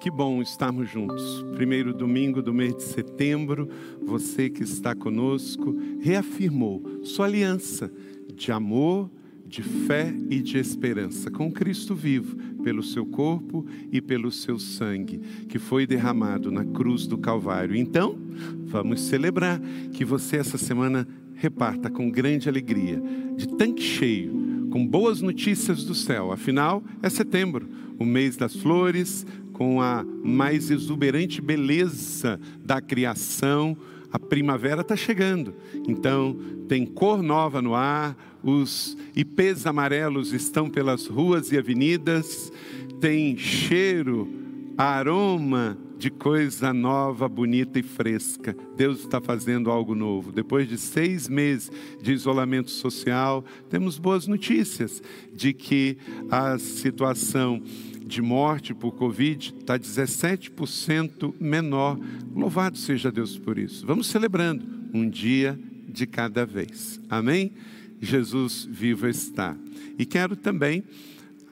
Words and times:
Que 0.00 0.10
bom 0.10 0.40
estarmos 0.42 0.88
juntos. 0.88 1.44
Primeiro 1.54 1.92
domingo 1.92 2.42
do 2.42 2.52
mês 2.52 2.76
de 2.76 2.82
setembro, 2.82 3.68
você 4.02 4.48
que 4.48 4.62
está 4.62 4.94
conosco 4.94 5.74
reafirmou 6.00 7.00
sua 7.02 7.26
aliança 7.26 7.90
de 8.32 8.52
amor, 8.52 9.10
de 9.46 9.62
fé 9.62 10.14
e 10.28 10.40
de 10.40 10.58
esperança 10.58 11.30
com 11.30 11.50
Cristo 11.50 11.94
vivo, 11.94 12.36
pelo 12.62 12.82
seu 12.82 13.06
corpo 13.06 13.66
e 13.90 14.00
pelo 14.00 14.30
seu 14.30 14.58
sangue, 14.58 15.20
que 15.48 15.58
foi 15.58 15.86
derramado 15.86 16.50
na 16.50 16.64
cruz 16.64 17.06
do 17.06 17.16
Calvário. 17.16 17.74
Então, 17.74 18.18
vamos 18.66 19.00
celebrar 19.02 19.60
que 19.92 20.04
você 20.04 20.36
essa 20.36 20.58
semana 20.58 21.08
reparta 21.34 21.90
com 21.90 22.10
grande 22.10 22.48
alegria, 22.48 23.00
de 23.36 23.48
tanque 23.48 23.82
cheio, 23.82 24.68
com 24.70 24.86
boas 24.86 25.20
notícias 25.20 25.84
do 25.84 25.94
céu. 25.94 26.32
Afinal, 26.32 26.82
é 27.02 27.08
setembro, 27.08 27.68
o 27.98 28.04
mês 28.04 28.36
das 28.36 28.54
flores, 28.54 29.24
com 29.56 29.80
a 29.80 30.04
mais 30.22 30.70
exuberante 30.70 31.40
beleza 31.40 32.38
da 32.62 32.78
criação. 32.78 33.74
A 34.12 34.18
primavera 34.18 34.82
está 34.82 34.94
chegando, 34.94 35.54
então 35.88 36.38
tem 36.68 36.84
cor 36.84 37.22
nova 37.22 37.62
no 37.62 37.74
ar, 37.74 38.14
os 38.42 38.98
ipês 39.16 39.66
amarelos 39.66 40.34
estão 40.34 40.68
pelas 40.68 41.06
ruas 41.06 41.50
e 41.52 41.56
avenidas, 41.56 42.52
tem 43.00 43.36
cheiro, 43.38 44.28
aroma 44.76 45.78
de 45.96 46.10
coisa 46.10 46.74
nova, 46.74 47.26
bonita 47.26 47.78
e 47.78 47.82
fresca. 47.82 48.54
Deus 48.76 49.00
está 49.00 49.22
fazendo 49.22 49.70
algo 49.70 49.94
novo. 49.94 50.30
Depois 50.32 50.68
de 50.68 50.76
seis 50.76 51.30
meses 51.30 51.70
de 52.02 52.12
isolamento 52.12 52.70
social, 52.70 53.42
temos 53.70 53.98
boas 53.98 54.26
notícias 54.26 55.02
de 55.32 55.54
que 55.54 55.96
a 56.30 56.58
situação 56.58 57.62
de 58.06 58.22
morte 58.22 58.72
por 58.72 58.92
Covid 58.92 59.52
está 59.58 59.76
17% 59.76 61.34
menor. 61.40 61.98
Louvado 62.34 62.78
seja 62.78 63.10
Deus 63.10 63.36
por 63.36 63.58
isso. 63.58 63.84
Vamos 63.84 64.06
celebrando 64.06 64.64
um 64.94 65.10
dia 65.10 65.58
de 65.88 66.06
cada 66.06 66.46
vez. 66.46 67.00
Amém? 67.10 67.52
Jesus 68.00 68.68
vivo 68.70 69.08
está. 69.08 69.56
E 69.98 70.06
quero 70.06 70.36
também 70.36 70.84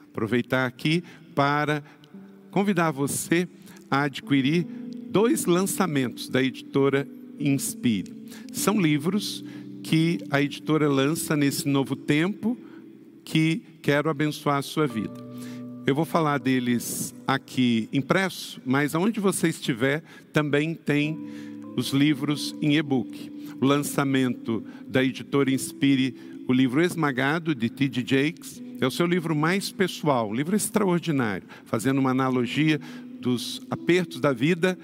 aproveitar 0.09 0.65
aqui 0.65 1.03
para 1.35 1.83
convidar 2.51 2.91
você 2.91 3.47
a 3.91 4.03
adquirir 4.03 4.65
dois 5.09 5.45
lançamentos 5.45 6.29
da 6.29 6.41
editora 6.41 7.05
Inspire. 7.37 8.13
São 8.53 8.79
livros 8.79 9.43
que 9.83 10.19
a 10.31 10.41
editora 10.41 10.87
lança 10.87 11.35
nesse 11.35 11.67
novo 11.67 11.97
tempo 11.97 12.57
que 13.25 13.61
quero 13.81 14.09
abençoar 14.09 14.57
a 14.57 14.61
sua 14.61 14.87
vida. 14.87 15.24
Eu 15.87 15.93
vou 15.93 16.03
falar 16.03 16.39
deles 16.39 17.13
aqui 17.27 17.87
impresso, 17.93 18.59
mas 18.65 18.95
aonde 18.95 19.19
você 19.19 19.49
estiver 19.49 20.01
também 20.33 20.73
tem 20.73 21.15
os 21.75 21.89
livros 21.89 22.55
em 22.59 22.75
e-book. 22.75 23.31
O 23.61 23.65
lançamento 23.67 24.65
da 24.87 25.03
editora 25.03 25.51
Inspire, 25.51 26.41
o 26.47 26.53
livro 26.53 26.81
Esmagado, 26.81 27.53
de 27.53 27.69
T.D. 27.69 28.03
Jakes, 28.03 28.63
é 28.81 28.87
o 28.87 28.91
seu 28.91 29.05
livro 29.05 29.35
mais 29.35 29.71
pessoal, 29.71 30.29
um 30.29 30.33
livro 30.33 30.55
extraordinário, 30.55 31.47
fazendo 31.65 31.99
uma 31.99 32.09
analogia 32.09 32.81
dos 33.21 33.61
apertos 33.69 34.19
da 34.19 34.33
vida, 34.33 34.77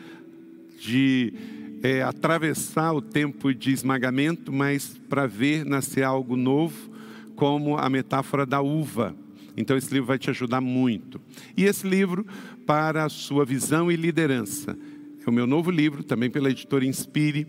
de 0.80 1.34
é, 1.82 2.04
atravessar 2.04 2.94
o 2.94 3.02
tempo 3.02 3.52
de 3.56 3.72
esmagamento, 3.72 4.54
mas 4.54 5.00
para 5.10 5.26
ver 5.26 5.66
nascer 5.66 6.04
algo 6.04 6.36
novo, 6.36 6.92
como 7.36 7.76
a 7.76 7.90
metáfora 7.90 8.46
da 8.46 8.62
uva. 8.62 9.16
Então, 9.56 9.78
esse 9.78 9.94
livro 9.94 10.08
vai 10.08 10.18
te 10.18 10.30
ajudar 10.30 10.62
muito. 10.62 11.22
E 11.56 11.66
esse 11.66 11.88
livro, 11.88 12.26
para 12.66 13.06
a 13.06 13.10
sua 13.10 13.46
visão 13.46 13.92
e 13.92 13.96
liderança, 13.96 14.78
é 15.26 15.30
o 15.30 15.34
meu 15.34 15.46
novo 15.46 15.70
livro, 15.70 16.04
também 16.04 16.30
pela 16.30 16.50
editora 16.50 16.86
Inspire, 16.86 17.48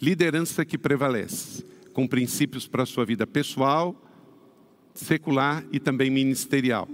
Liderança 0.00 0.64
que 0.64 0.78
Prevalece, 0.78 1.64
com 1.92 2.06
princípios 2.06 2.68
para 2.68 2.84
a 2.84 2.86
sua 2.86 3.04
vida 3.04 3.26
pessoal, 3.26 4.00
secular 4.94 5.64
e 5.72 5.80
também 5.80 6.10
ministerial. 6.10 6.88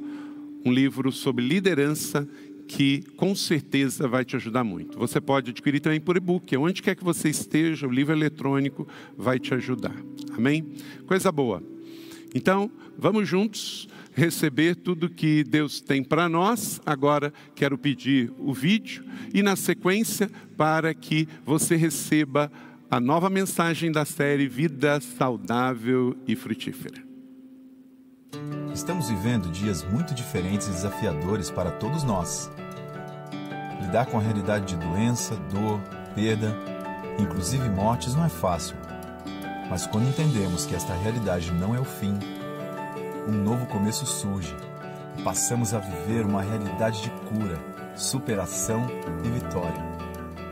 Um 0.64 0.72
livro 0.72 1.12
sobre 1.12 1.46
liderança 1.46 2.26
que 2.66 3.02
com 3.16 3.34
certeza 3.34 4.08
vai 4.08 4.24
te 4.24 4.36
ajudar 4.36 4.64
muito. 4.64 4.98
Você 4.98 5.20
pode 5.20 5.50
adquirir 5.50 5.80
também 5.80 6.00
por 6.00 6.16
e-book, 6.16 6.56
onde 6.56 6.82
quer 6.82 6.94
que 6.94 7.04
você 7.04 7.28
esteja, 7.28 7.86
o 7.86 7.90
livro 7.90 8.14
eletrônico 8.14 8.88
vai 9.16 9.38
te 9.38 9.52
ajudar. 9.52 9.94
Amém? 10.34 10.72
Coisa 11.06 11.30
boa. 11.30 11.73
Então, 12.34 12.70
vamos 12.98 13.28
juntos 13.28 13.88
receber 14.12 14.74
tudo 14.74 15.08
que 15.08 15.44
Deus 15.44 15.80
tem 15.80 16.02
para 16.02 16.28
nós. 16.28 16.80
Agora 16.84 17.32
quero 17.54 17.78
pedir 17.78 18.32
o 18.38 18.52
vídeo 18.52 19.04
e 19.32 19.42
na 19.42 19.54
sequência 19.54 20.28
para 20.56 20.92
que 20.92 21.28
você 21.44 21.76
receba 21.76 22.50
a 22.90 23.00
nova 23.00 23.30
mensagem 23.30 23.90
da 23.90 24.04
série 24.04 24.48
Vida 24.48 25.00
Saudável 25.00 26.16
e 26.26 26.34
Frutífera. 26.34 27.02
Estamos 28.74 29.08
vivendo 29.08 29.50
dias 29.50 29.84
muito 29.84 30.12
diferentes 30.12 30.66
e 30.66 30.70
desafiadores 30.70 31.50
para 31.50 31.70
todos 31.70 32.02
nós. 32.02 32.50
Lidar 33.80 34.06
com 34.06 34.18
a 34.18 34.20
realidade 34.20 34.66
de 34.66 34.76
doença, 34.76 35.36
dor, 35.52 35.80
perda, 36.14 36.52
inclusive 37.18 37.68
mortes, 37.68 38.14
não 38.14 38.24
é 38.24 38.28
fácil. 38.28 38.76
Mas 39.74 39.88
quando 39.88 40.06
entendemos 40.06 40.64
que 40.64 40.76
esta 40.76 40.94
realidade 40.94 41.50
não 41.50 41.74
é 41.74 41.80
o 41.80 41.84
fim, 41.84 42.16
um 43.26 43.32
novo 43.32 43.66
começo 43.66 44.06
surge 44.06 44.54
e 45.18 45.22
passamos 45.22 45.74
a 45.74 45.80
viver 45.80 46.24
uma 46.24 46.42
realidade 46.42 47.02
de 47.02 47.10
cura, 47.10 47.58
superação 47.96 48.86
e 49.24 49.28
vitória. 49.28 49.82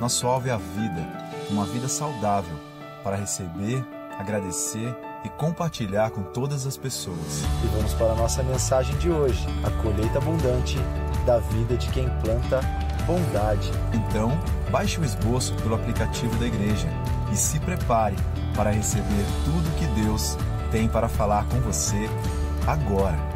Nosso 0.00 0.26
alvo 0.26 0.48
é 0.48 0.50
a 0.50 0.56
vida, 0.56 1.06
uma 1.50 1.64
vida 1.64 1.86
saudável, 1.86 2.56
para 3.04 3.14
receber, 3.14 3.86
agradecer 4.18 4.92
e 5.24 5.28
compartilhar 5.28 6.10
com 6.10 6.24
todas 6.24 6.66
as 6.66 6.76
pessoas. 6.76 7.44
E 7.62 7.66
vamos 7.76 7.94
para 7.94 8.10
a 8.10 8.16
nossa 8.16 8.42
mensagem 8.42 8.98
de 8.98 9.08
hoje: 9.08 9.46
a 9.64 9.70
colheita 9.82 10.18
abundante 10.18 10.78
da 11.24 11.38
vida 11.38 11.76
de 11.76 11.88
quem 11.92 12.08
planta 12.24 12.60
bondade. 13.06 13.70
Então, 13.92 14.32
baixe 14.68 14.98
o 14.98 15.04
esboço 15.04 15.54
pelo 15.62 15.76
aplicativo 15.76 16.34
da 16.40 16.46
igreja 16.46 16.88
e 17.32 17.36
se 17.36 17.58
prepare 17.60 18.14
para 18.54 18.70
receber 18.70 19.24
tudo 19.44 19.78
que 19.78 19.86
Deus 20.02 20.36
tem 20.70 20.86
para 20.86 21.08
falar 21.08 21.48
com 21.48 21.58
você 21.60 22.08
agora. 22.66 23.32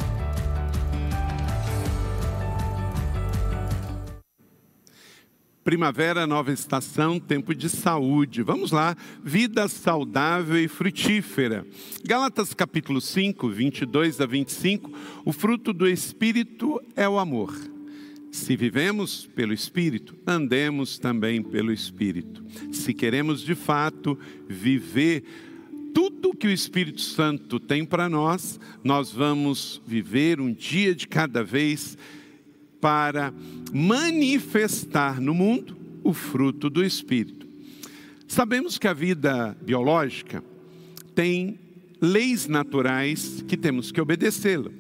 Primavera, 5.65 6.29
nova 6.29 6.53
estação, 6.53 7.19
tempo 7.19 7.53
de 7.53 7.69
saúde. 7.69 8.41
Vamos 8.43 8.71
lá, 8.71 8.97
vida 9.25 9.67
saudável 9.67 10.63
e 10.63 10.69
frutífera. 10.69 11.67
Gálatas 12.05 12.55
capítulo 12.55 13.01
5, 13.01 13.49
22 13.49 14.21
a 14.21 14.27
25. 14.27 14.93
O 15.25 15.33
fruto 15.33 15.73
do 15.73 15.89
Espírito 15.89 16.81
é 16.95 17.09
o 17.09 17.19
amor. 17.19 17.53
Se 18.37 18.55
vivemos 18.55 19.27
pelo 19.35 19.55
Espírito, 19.55 20.15
andemos 20.27 20.99
também 20.99 21.43
pelo 21.43 21.73
Espírito. 21.73 22.45
Se 22.71 22.93
queremos 22.93 23.41
de 23.41 23.55
fato 23.55 24.17
viver 24.47 25.25
tudo 25.95 26.37
que 26.37 26.47
o 26.47 26.51
Espírito 26.51 27.01
Santo 27.01 27.59
tem 27.59 27.83
para 27.83 28.11
nós, 28.11 28.61
nós 28.85 29.11
vamos 29.11 29.81
viver 29.87 30.39
um 30.39 30.53
dia 30.53 30.95
de 30.95 31.09
cada 31.09 31.43
vez 31.43 31.97
para 32.79 33.33
manifestar 33.73 35.19
no 35.19 35.33
mundo 35.33 35.75
o 36.05 36.13
fruto 36.13 36.69
do 36.69 36.85
Espírito. 36.85 37.49
Sabemos 38.29 38.77
que 38.77 38.87
a 38.87 38.93
vida 38.93 39.57
biológica 39.63 40.45
tem 41.15 41.59
leis 42.03 42.47
naturais 42.47 43.43
que 43.49 43.57
temos 43.57 43.91
que 43.91 44.01
obedecê-la. 44.01 44.71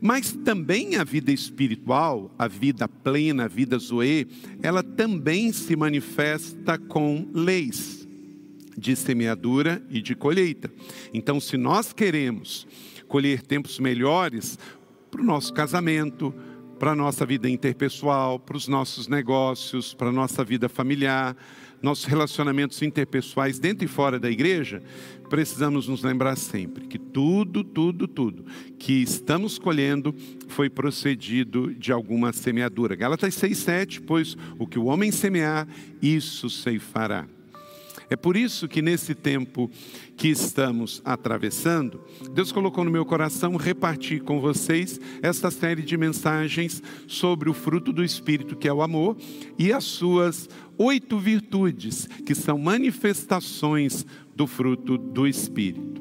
Mas 0.00 0.32
também 0.32 0.96
a 0.96 1.04
vida 1.04 1.30
espiritual, 1.30 2.34
a 2.38 2.48
vida 2.48 2.88
plena, 2.88 3.44
a 3.44 3.48
vida 3.48 3.78
zoe, 3.78 4.26
ela 4.62 4.82
também 4.82 5.52
se 5.52 5.76
manifesta 5.76 6.78
com 6.78 7.28
leis 7.34 8.08
de 8.76 8.96
semeadura 8.96 9.82
e 9.90 10.00
de 10.00 10.14
colheita. 10.14 10.72
Então, 11.12 11.38
se 11.38 11.56
nós 11.56 11.92
queremos 11.92 12.66
colher 13.06 13.42
tempos 13.42 13.78
melhores 13.78 14.58
para 15.10 15.20
o 15.20 15.24
nosso 15.24 15.52
casamento, 15.52 16.34
para 16.78 16.92
a 16.92 16.96
nossa 16.96 17.26
vida 17.26 17.50
interpessoal, 17.50 18.38
para 18.38 18.56
os 18.56 18.66
nossos 18.66 19.06
negócios, 19.06 19.92
para 19.92 20.08
a 20.08 20.12
nossa 20.12 20.42
vida 20.42 20.66
familiar, 20.66 21.36
nossos 21.82 22.04
relacionamentos 22.04 22.80
interpessoais 22.82 23.58
dentro 23.58 23.84
e 23.84 23.88
fora 23.88 24.18
da 24.18 24.30
igreja, 24.30 24.82
precisamos 25.28 25.88
nos 25.88 26.02
lembrar 26.02 26.36
sempre 26.36 26.86
que 26.86 26.98
tudo, 26.98 27.64
tudo, 27.64 28.06
tudo 28.06 28.44
que 28.78 29.02
estamos 29.02 29.58
colhendo 29.58 30.14
foi 30.48 30.68
procedido 30.68 31.74
de 31.74 31.92
alguma 31.92 32.32
semeadura. 32.32 32.94
Gálatas 32.94 33.34
6,7, 33.34 34.02
pois 34.06 34.36
o 34.58 34.66
que 34.66 34.78
o 34.78 34.86
homem 34.86 35.10
semear, 35.10 35.66
isso 36.02 36.50
ceifará. 36.50 37.26
É 38.10 38.16
por 38.16 38.36
isso 38.36 38.66
que 38.66 38.82
nesse 38.82 39.14
tempo 39.14 39.70
que 40.16 40.26
estamos 40.26 41.00
atravessando, 41.04 42.00
Deus 42.34 42.50
colocou 42.50 42.84
no 42.84 42.90
meu 42.90 43.06
coração 43.06 43.54
repartir 43.54 44.24
com 44.24 44.40
vocês 44.40 45.00
esta 45.22 45.48
série 45.48 45.82
de 45.82 45.96
mensagens 45.96 46.82
sobre 47.06 47.48
o 47.48 47.54
fruto 47.54 47.92
do 47.92 48.02
Espírito, 48.02 48.56
que 48.56 48.66
é 48.66 48.72
o 48.72 48.82
amor, 48.82 49.16
e 49.56 49.72
as 49.72 49.84
suas 49.84 50.48
oito 50.76 51.20
virtudes, 51.20 52.08
que 52.26 52.34
são 52.34 52.58
manifestações 52.58 54.04
do 54.34 54.44
fruto 54.44 54.98
do 54.98 55.24
Espírito. 55.24 56.00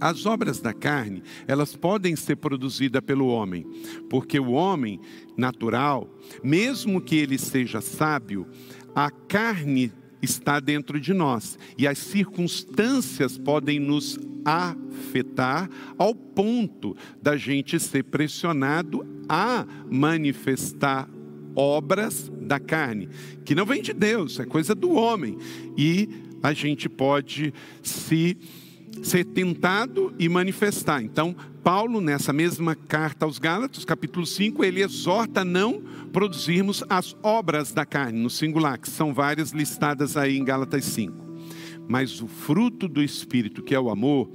As 0.00 0.24
obras 0.24 0.58
da 0.58 0.72
carne, 0.72 1.22
elas 1.46 1.76
podem 1.76 2.16
ser 2.16 2.36
produzidas 2.36 3.02
pelo 3.02 3.26
homem, 3.26 3.66
porque 4.08 4.40
o 4.40 4.52
homem 4.52 4.98
natural, 5.36 6.08
mesmo 6.42 6.98
que 6.98 7.16
ele 7.16 7.36
seja 7.36 7.82
sábio, 7.82 8.46
a 8.94 9.10
carne 9.10 9.92
está 10.22 10.60
dentro 10.60 11.00
de 11.00 11.12
nós 11.12 11.58
e 11.78 11.86
as 11.86 11.98
circunstâncias 11.98 13.38
podem 13.38 13.78
nos 13.78 14.18
afetar 14.44 15.68
ao 15.98 16.14
ponto 16.14 16.96
da 17.22 17.36
gente 17.36 17.78
ser 17.78 18.04
pressionado 18.04 19.06
a 19.28 19.66
manifestar 19.90 21.08
obras 21.54 22.30
da 22.40 22.58
carne, 22.58 23.08
que 23.44 23.54
não 23.54 23.66
vem 23.66 23.82
de 23.82 23.92
Deus, 23.92 24.38
é 24.40 24.44
coisa 24.44 24.74
do 24.74 24.92
homem. 24.92 25.36
E 25.76 26.08
a 26.42 26.52
gente 26.52 26.88
pode 26.88 27.52
se 27.82 28.36
ser 29.02 29.24
tentado 29.24 30.14
e 30.18 30.28
manifestar. 30.28 31.02
Então, 31.02 31.34
Paulo, 31.62 32.00
nessa 32.00 32.32
mesma 32.32 32.74
carta 32.74 33.24
aos 33.24 33.38
Gálatas, 33.38 33.84
capítulo 33.84 34.26
5, 34.26 34.64
ele 34.64 34.82
exorta 34.82 35.42
a 35.42 35.44
não 35.44 35.82
produzirmos 36.12 36.82
as 36.88 37.16
obras 37.22 37.72
da 37.72 37.84
carne, 37.84 38.20
no 38.20 38.30
singular, 38.30 38.78
que 38.78 38.88
são 38.88 39.12
várias 39.14 39.52
listadas 39.52 40.16
aí 40.16 40.36
em 40.36 40.44
Gálatas 40.44 40.84
5. 40.86 41.14
Mas 41.88 42.20
o 42.20 42.26
fruto 42.26 42.88
do 42.88 43.02
Espírito, 43.02 43.62
que 43.62 43.74
é 43.74 43.80
o 43.80 43.90
amor, 43.90 44.30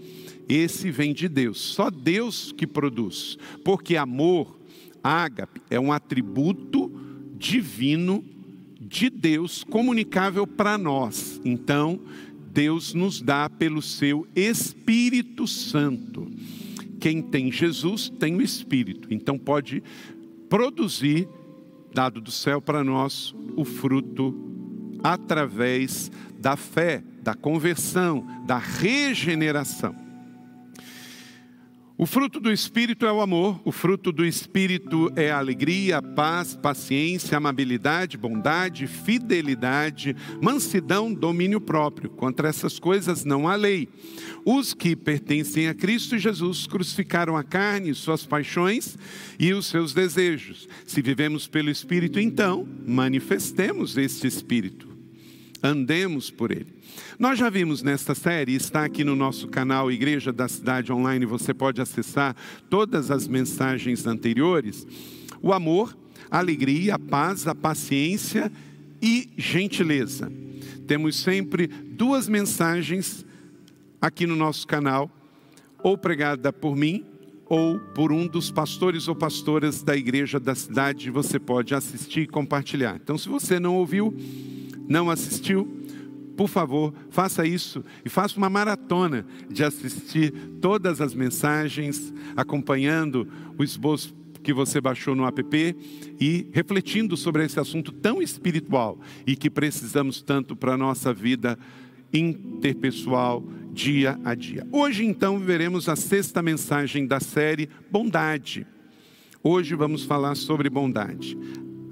esse 0.47 0.91
vem 0.91 1.13
de 1.13 1.27
Deus, 1.27 1.59
só 1.59 1.89
Deus 1.89 2.51
que 2.51 2.67
produz, 2.67 3.37
porque 3.63 3.95
amor, 3.95 4.59
ágape, 5.03 5.61
é 5.69 5.79
um 5.79 5.91
atributo 5.91 6.91
divino 7.37 8.23
de 8.79 9.09
Deus 9.09 9.63
comunicável 9.63 10.45
para 10.45 10.77
nós. 10.77 11.41
Então, 11.43 11.99
Deus 12.55 12.93
nos 12.93 13.21
dá 13.21 13.49
pelo 13.49 13.81
seu 13.81 14.25
Espírito 14.33 15.45
Santo. 15.45 16.31
Quem 17.01 17.21
tem 17.21 17.51
Jesus 17.51 18.07
tem 18.07 18.33
o 18.33 18.41
Espírito, 18.41 19.13
então 19.13 19.37
pode 19.37 19.83
produzir, 20.49 21.27
dado 21.93 22.21
do 22.21 22.31
céu 22.31 22.61
para 22.61 22.81
nós, 22.81 23.35
o 23.57 23.65
fruto 23.65 24.33
através 25.03 26.09
da 26.39 26.55
fé, 26.55 27.03
da 27.21 27.33
conversão, 27.33 28.25
da 28.47 28.57
regeneração. 28.57 30.04
O 31.97 32.05
fruto 32.05 32.41
do 32.41 32.51
Espírito 32.51 33.05
é 33.05 33.11
o 33.11 33.21
amor, 33.21 33.61
o 33.63 33.71
fruto 33.71 34.11
do 34.11 34.25
Espírito 34.25 35.09
é 35.15 35.31
a 35.31 35.37
alegria, 35.37 35.97
a 35.97 36.01
paz, 36.01 36.53
paciência, 36.53 37.37
amabilidade, 37.37 38.17
bondade, 38.17 38.85
fidelidade, 38.85 40.13
mansidão, 40.41 41.13
domínio 41.13 41.61
próprio. 41.61 42.09
Contra 42.09 42.49
essas 42.49 42.79
coisas 42.79 43.23
não 43.23 43.47
há 43.47 43.55
lei. 43.55 43.87
Os 44.43 44.73
que 44.73 44.93
pertencem 44.93 45.69
a 45.69 45.73
Cristo 45.73 46.17
Jesus 46.17 46.67
crucificaram 46.67 47.37
a 47.37 47.43
carne, 47.43 47.93
suas 47.93 48.25
paixões 48.25 48.97
e 49.39 49.53
os 49.53 49.67
seus 49.67 49.93
desejos. 49.93 50.67
Se 50.85 51.01
vivemos 51.01 51.47
pelo 51.47 51.69
Espírito, 51.69 52.19
então 52.19 52.67
manifestemos 52.85 53.95
este 53.97 54.27
Espírito 54.27 54.95
andemos 55.65 56.29
por 56.29 56.51
ele. 56.51 56.74
Nós 57.17 57.39
já 57.39 57.49
vimos 57.49 57.81
nesta 57.81 58.13
série, 58.13 58.55
está 58.55 58.83
aqui 58.83 59.01
no 59.05 59.15
nosso 59.15 59.47
canal 59.47 59.89
Igreja 59.89 60.33
da 60.33 60.49
Cidade 60.49 60.91
Online, 60.91 61.25
você 61.25 61.53
pode 61.53 61.81
acessar 61.81 62.35
todas 62.69 63.09
as 63.09 63.25
mensagens 63.25 64.05
anteriores. 64.05 64.85
O 65.41 65.53
amor, 65.53 65.97
a 66.29 66.39
alegria, 66.39 66.95
a 66.95 66.99
paz, 66.99 67.47
a 67.47 67.55
paciência 67.55 68.51
e 69.01 69.29
gentileza. 69.37 70.29
Temos 70.87 71.15
sempre 71.15 71.67
duas 71.67 72.27
mensagens 72.27 73.25
aqui 74.01 74.27
no 74.27 74.35
nosso 74.35 74.67
canal, 74.67 75.09
ou 75.81 75.97
pregada 75.97 76.51
por 76.51 76.75
mim, 76.75 77.05
ou 77.45 77.79
por 77.79 78.11
um 78.11 78.27
dos 78.27 78.51
pastores 78.51 79.07
ou 79.07 79.15
pastoras 79.15 79.81
da 79.81 79.95
igreja 79.95 80.37
da 80.37 80.53
cidade, 80.53 81.09
você 81.09 81.39
pode 81.39 81.73
assistir 81.73 82.21
e 82.21 82.27
compartilhar. 82.27 82.99
Então, 83.01 83.17
se 83.17 83.29
você 83.29 83.57
não 83.57 83.75
ouviu, 83.75 84.13
não 84.89 85.09
assistiu, 85.09 85.84
por 86.35 86.47
favor, 86.47 86.93
faça 87.09 87.45
isso 87.45 87.83
e 88.03 88.09
faça 88.09 88.37
uma 88.37 88.49
maratona 88.49 89.25
de 89.49 89.63
assistir 89.63 90.31
todas 90.61 91.01
as 91.01 91.13
mensagens, 91.13 92.13
acompanhando 92.35 93.27
o 93.57 93.63
esboço 93.63 94.13
que 94.43 94.53
você 94.53 94.79
baixou 94.79 95.15
no 95.15 95.25
app 95.25 95.75
e 96.19 96.47
refletindo 96.51 97.17
sobre 97.17 97.43
esse 97.43 97.59
assunto 97.59 97.91
tão 97.91 98.21
espiritual 98.21 98.99
e 99.25 99.35
que 99.35 99.49
precisamos 99.49 100.21
tanto 100.21 100.55
para 100.55 100.73
a 100.73 100.77
nossa 100.77 101.13
vida 101.13 101.57
interpessoal, 102.13 103.43
dia 103.71 104.19
a 104.23 104.35
dia. 104.35 104.65
Hoje, 104.71 105.03
então, 105.03 105.39
veremos 105.39 105.89
a 105.89 105.95
sexta 105.95 106.41
mensagem 106.41 107.07
da 107.07 107.19
série 107.19 107.67
Bondade. 107.91 108.67
Hoje 109.43 109.75
vamos 109.75 110.03
falar 110.03 110.35
sobre 110.35 110.69
bondade 110.69 111.37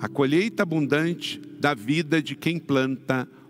a 0.03 0.09
colheita 0.09 0.63
abundante 0.63 1.39
da 1.61 1.73
vida 1.73 2.21
de 2.21 2.35
quem 2.35 2.59
planta 2.59 3.25
bondade. 3.25 3.42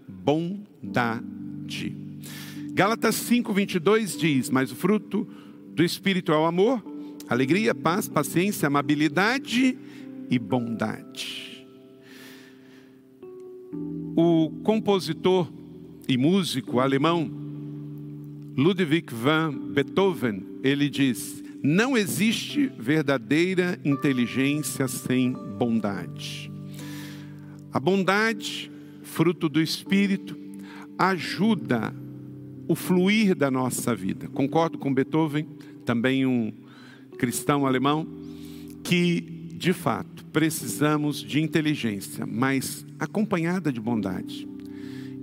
Gálatas 2.73 3.15
5:22 3.15 4.17
diz: 4.17 4.49
"Mas 4.49 4.71
o 4.71 4.75
fruto 4.75 5.27
do 5.75 5.83
espírito 5.83 6.31
é 6.31 6.37
o 6.37 6.45
amor, 6.45 6.83
alegria, 7.29 7.75
paz, 7.75 8.07
paciência, 8.07 8.67
amabilidade 8.67 9.77
e 10.29 10.39
bondade." 10.39 11.67
O 14.15 14.51
compositor 14.63 15.51
e 16.07 16.17
músico 16.17 16.79
alemão 16.79 17.29
Ludwig 18.55 19.11
van 19.13 19.51
Beethoven, 19.73 20.43
ele 20.63 20.89
diz: 20.89 21.43
não 21.65 21.95
existe 21.97 22.69
verdadeira 22.77 23.79
inteligência 23.85 24.85
sem 24.85 25.31
bondade. 25.31 26.51
A 27.71 27.79
bondade, 27.79 28.69
fruto 29.13 29.47
do 29.47 29.61
Espírito, 29.61 30.35
ajuda 30.97 31.93
o 32.67 32.73
fluir 32.73 33.35
da 33.35 33.51
nossa 33.51 33.93
vida. 33.93 34.27
Concordo 34.27 34.79
com 34.79 34.91
Beethoven, 34.91 35.45
também 35.85 36.25
um 36.25 36.51
cristão 37.15 37.67
alemão, 37.67 38.07
que 38.83 39.21
de 39.53 39.71
fato 39.71 40.25
precisamos 40.25 41.17
de 41.17 41.39
inteligência, 41.39 42.25
mas 42.25 42.83
acompanhada 42.99 43.71
de 43.71 43.79
bondade. 43.79 44.47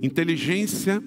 Inteligência 0.01 1.03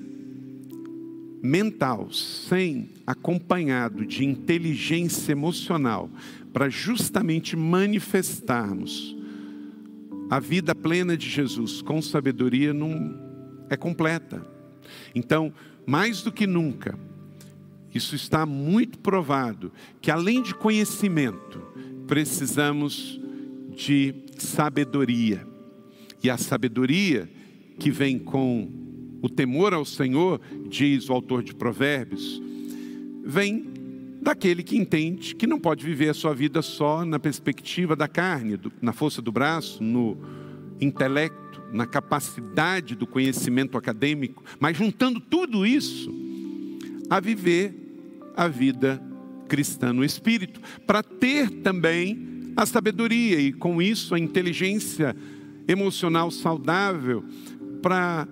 mental 1.43 2.13
sem 2.13 2.91
acompanhado 3.07 4.05
de 4.05 4.27
inteligência 4.27 5.33
emocional 5.33 6.11
para 6.53 6.69
justamente 6.69 7.57
manifestarmos 7.57 9.17
a 10.31 10.41
vida 10.41 10.75
plena 10.75 11.17
de 11.17 11.29
Jesus 11.29 11.83
com 11.83 12.01
sabedoria 12.01 12.73
não 12.73 13.19
é 13.69 13.77
completa. 13.77 14.45
Então, 15.15 15.53
mais 15.87 16.23
do 16.23 16.33
que 16.33 16.47
nunca, 16.47 16.99
isso 17.95 18.15
está 18.15 18.45
muito 18.45 18.99
provado 18.99 19.73
que 20.01 20.11
além 20.11 20.43
de 20.43 20.55
conhecimento, 20.55 21.63
precisamos 22.07 23.21
de 23.77 24.15
sabedoria. 24.39 25.47
E 26.23 26.31
a 26.31 26.37
sabedoria 26.37 27.29
que 27.79 27.91
vem 27.91 28.19
com 28.19 28.69
o 29.23 29.29
temor 29.29 29.73
ao 29.73 29.85
Senhor, 29.85 30.41
diz 30.69 31.09
o 31.09 31.13
autor 31.13 31.43
de 31.43 31.55
Provérbios, 31.55 32.43
vem 33.25 33.74
daquele 34.25 34.63
que 34.63 34.77
entende 34.77 35.35
que 35.35 35.47
não 35.47 35.61
pode 35.61 35.85
viver 35.85 36.09
a 36.09 36.15
sua 36.15 36.35
vida 36.35 36.63
só 36.63 37.05
na 37.05 37.19
perspectiva 37.19 37.95
da 37.95 38.09
carne, 38.09 38.59
na 38.83 38.93
força 38.93 39.23
do 39.23 39.31
braço, 39.31 39.83
no 39.83 40.17
intelecto, 40.81 41.63
na 41.73 41.87
capacidade 41.87 42.95
do 42.97 43.07
conhecimento 43.07 43.79
acadêmico, 43.79 44.43
mas 44.59 44.77
juntando 44.77 45.21
tudo 45.21 45.67
isso 45.67 46.13
a 47.09 47.21
viver 47.21 47.75
a 48.37 48.49
vida 48.49 49.01
cristã 49.47 49.93
no 49.93 50.05
espírito, 50.05 50.61
para 50.87 51.03
ter 51.03 51.51
também 51.63 52.53
a 52.57 52.65
sabedoria 52.65 53.39
e 53.39 53.53
com 53.53 53.81
isso 53.81 54.15
a 54.15 54.19
inteligência 54.19 55.15
emocional 55.69 56.31
saudável 56.31 57.25
para 57.81 58.27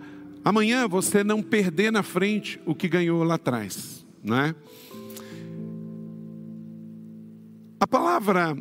Amanhã 0.45 0.89
você 0.89 1.23
não 1.23 1.41
perder 1.41 1.93
na 1.93 2.03
frente 2.03 2.61
o 2.67 2.75
que 2.75 2.89
ganhou 2.89 3.23
lá 3.23 3.37
atrás, 3.37 4.05
não 4.25 4.37
é? 4.37 4.55
A 7.83 7.87
palavra 7.89 8.57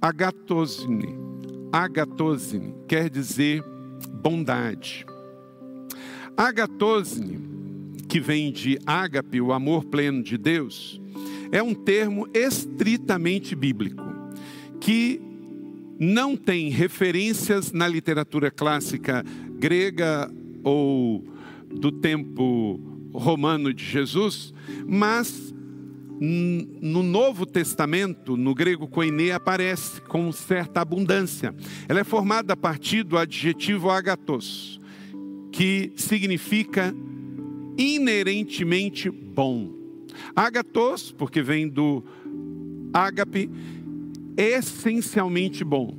agatosine, 0.00 1.12
agatosine 1.72 2.72
quer 2.86 3.10
dizer 3.10 3.64
bondade. 4.22 5.04
Agatosne, 6.36 7.40
que 8.08 8.20
vem 8.20 8.52
de 8.52 8.78
ágape, 8.86 9.40
o 9.40 9.52
amor 9.52 9.86
pleno 9.86 10.22
de 10.22 10.38
Deus, 10.38 11.00
é 11.50 11.60
um 11.60 11.74
termo 11.74 12.28
estritamente 12.32 13.56
bíblico, 13.56 14.04
que 14.78 15.20
não 15.98 16.36
tem 16.36 16.68
referências 16.70 17.72
na 17.72 17.88
literatura 17.88 18.52
clássica 18.52 19.24
grega 19.58 20.30
ou 20.62 21.24
do 21.68 21.90
tempo 21.90 22.80
romano 23.12 23.74
de 23.74 23.84
Jesus, 23.84 24.54
mas 24.86 25.55
no 26.20 27.02
Novo 27.02 27.44
Testamento, 27.44 28.36
no 28.36 28.54
grego 28.54 28.88
koine, 28.88 29.30
aparece 29.30 30.00
com 30.00 30.32
certa 30.32 30.80
abundância. 30.80 31.54
Ela 31.88 32.00
é 32.00 32.04
formada 32.04 32.54
a 32.54 32.56
partir 32.56 33.02
do 33.02 33.18
adjetivo 33.18 33.90
agatos, 33.90 34.80
que 35.52 35.92
significa 35.96 36.94
inerentemente 37.76 39.10
bom. 39.10 39.74
Agatos, 40.34 41.12
porque 41.12 41.42
vem 41.42 41.68
do 41.68 42.02
ágape, 42.92 43.50
essencialmente 44.36 45.62
bom. 45.62 45.96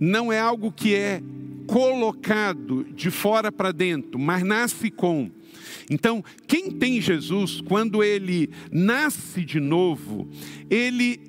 Não 0.00 0.32
é 0.32 0.40
algo 0.40 0.72
que 0.72 0.94
é 0.94 1.22
colocado 1.66 2.84
de 2.84 3.10
fora 3.10 3.52
para 3.52 3.72
dentro, 3.72 4.18
mas 4.18 4.42
nasce 4.42 4.90
com. 4.90 5.30
Então, 5.90 6.24
quem 6.46 6.70
tem 6.70 7.00
Jesus, 7.00 7.60
quando 7.60 8.02
ele 8.02 8.50
nasce 8.70 9.44
de 9.44 9.60
novo, 9.60 10.28
ele 10.70 11.20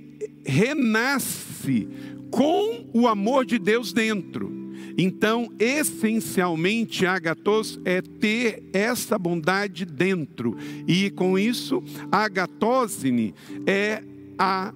renasce 0.45 1.87
com 2.29 2.85
o 2.93 3.07
amor 3.07 3.45
de 3.45 3.59
Deus 3.59 3.93
dentro. 3.93 4.63
Então, 4.97 5.51
essencialmente, 5.59 7.05
agatos 7.05 7.79
é 7.83 8.01
ter 8.01 8.63
essa 8.73 9.17
bondade 9.17 9.85
dentro. 9.85 10.55
E 10.87 11.09
com 11.11 11.37
isso, 11.37 11.83
agatósine 12.11 13.33
é 13.65 14.03
a 14.37 14.73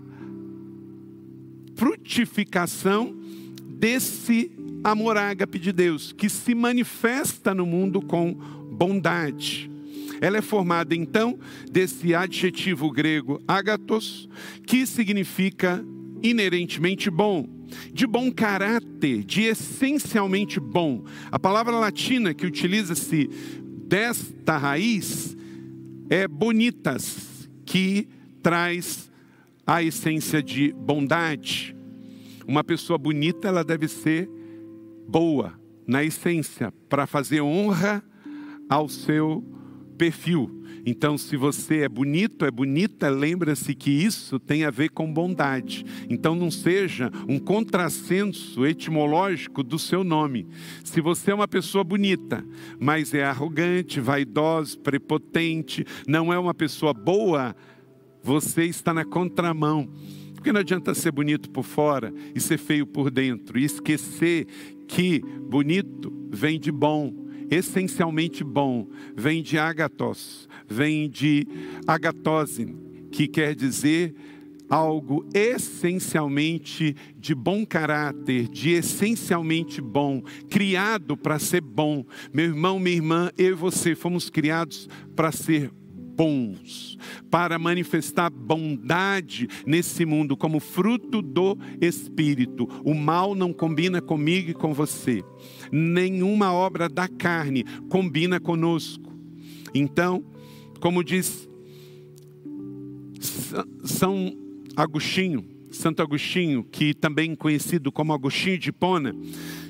frutificação 1.76 3.16
desse 3.78 4.52
amor 4.84 5.18
ágape 5.18 5.60
de 5.60 5.72
Deus, 5.72 6.12
que 6.12 6.30
se 6.30 6.56
manifesta 6.56 7.54
no 7.54 7.66
mundo 7.66 8.02
com 8.02 8.36
bondade. 8.78 9.70
Ela 10.22 10.38
é 10.38 10.42
formada 10.42 10.96
então 10.96 11.38
desse 11.72 12.14
adjetivo 12.14 12.92
grego 12.92 13.42
agatos, 13.48 14.30
que 14.66 14.86
significa 14.86 15.84
inerentemente 16.22 17.10
bom, 17.10 17.48
de 17.92 18.08
bom 18.08 18.32
caráter, 18.32 19.24
de 19.24 19.44
essencialmente 19.44 20.60
bom. 20.60 21.04
A 21.32 21.38
palavra 21.38 21.78
latina 21.78 22.34
que 22.34 22.46
utiliza-se 22.46 23.30
desta 23.88 24.58
raiz 24.58 25.36
é 26.10 26.28
bonitas, 26.28 27.50
que 27.66 28.08
traz 28.42 29.12
a 29.66 29.84
essência 29.84 30.42
de 30.42 30.72
bondade. 30.74 31.76
Uma 32.48 32.64
pessoa 32.64 32.98
bonita, 32.98 33.48
ela 33.50 33.64
deve 33.64 33.88
ser 33.88 34.30
boa 35.08 35.54
na 35.86 36.04
essência, 36.04 36.74
para 36.90 37.06
fazer 37.06 37.42
honra 37.42 38.04
ao 38.70 38.88
seu 38.88 39.44
perfil. 39.98 40.58
Então, 40.86 41.18
se 41.18 41.36
você 41.36 41.80
é 41.80 41.90
bonito, 41.90 42.46
é 42.46 42.52
bonita, 42.52 43.10
lembra-se 43.10 43.76
que 43.76 43.92
isso 43.92 44.40
tem 44.40 44.64
a 44.64 44.72
ver 44.72 44.90
com 44.90 45.12
bondade. 45.12 45.86
Então, 46.10 46.34
não 46.34 46.50
seja 46.50 47.12
um 47.28 47.38
contrassenso 47.38 48.66
etimológico 48.66 49.64
do 49.64 49.78
seu 49.78 50.02
nome. 50.02 50.48
Se 50.86 51.02
você 51.02 51.32
é 51.32 51.36
uma 51.36 51.48
pessoa 51.48 51.84
bonita, 51.84 52.42
mas 52.80 53.14
é 53.14 53.26
arrogante, 53.26 54.00
vaidosa, 54.00 54.78
prepotente, 54.78 55.84
não 56.08 56.32
é 56.32 56.40
uma 56.40 56.54
pessoa 56.54 56.94
boa, 56.94 57.54
você 58.24 58.64
está 58.64 58.94
na 58.94 59.04
contramão. 59.04 59.90
Porque 60.36 60.54
não 60.54 60.62
adianta 60.62 60.96
ser 60.96 61.12
bonito 61.12 61.50
por 61.50 61.64
fora 61.64 62.14
e 62.34 62.40
ser 62.40 62.58
feio 62.58 62.88
por 62.88 63.12
dentro, 63.12 63.60
e 63.60 63.66
esquecer 63.66 64.48
que 64.88 65.20
bonito 65.20 66.14
vem 66.32 66.58
de 66.58 66.72
bom 66.72 67.27
essencialmente 67.50 68.44
bom, 68.44 68.88
vem 69.16 69.42
de 69.42 69.58
agatos, 69.58 70.48
vem 70.68 71.10
de 71.10 71.48
agatose, 71.86 72.76
que 73.12 73.28
quer 73.28 73.56
dizer 73.56 74.14
algo 74.70 75.26
essencialmente 75.34 76.96
de 77.18 77.34
bom 77.34 77.66
caráter, 77.66 78.48
de 78.48 78.72
essencialmente 78.72 79.82
bom, 79.82 80.22
criado 80.50 81.16
para 81.16 81.40
ser 81.40 81.62
bom. 81.62 82.06
Meu 82.34 82.46
irmão, 82.46 82.80
minha 82.80 82.96
irmã, 82.96 83.32
eu 83.38 83.52
e 83.52 83.54
você 83.54 83.96
fomos 83.96 84.30
criados 84.30 84.90
para 85.16 85.32
ser 85.32 85.72
bons, 86.18 86.98
para 87.30 87.60
manifestar 87.60 88.30
bondade 88.30 89.48
nesse 89.66 90.04
mundo 90.04 90.36
como 90.36 90.60
fruto 90.60 91.22
do 91.22 91.58
Espírito. 91.80 92.68
O 92.84 92.94
mal 92.94 93.36
não 93.36 93.54
combina 93.54 94.02
comigo 94.02 94.50
e 94.50 94.54
com 94.54 94.74
você 94.74 95.24
nenhuma 95.72 96.52
obra 96.54 96.88
da 96.90 97.08
carne 97.08 97.64
combina 97.90 98.40
conosco. 98.40 99.14
Então, 99.74 100.24
como 100.80 101.04
diz 101.04 101.48
São 103.84 104.36
Agostinho, 104.76 105.46
Santo 105.72 106.02
Agostinho, 106.02 106.64
que 106.64 106.94
também 106.94 107.36
conhecido 107.36 107.92
como 107.92 108.14
Agostinho 108.14 108.58
de 108.58 108.72
Pona, 108.72 109.16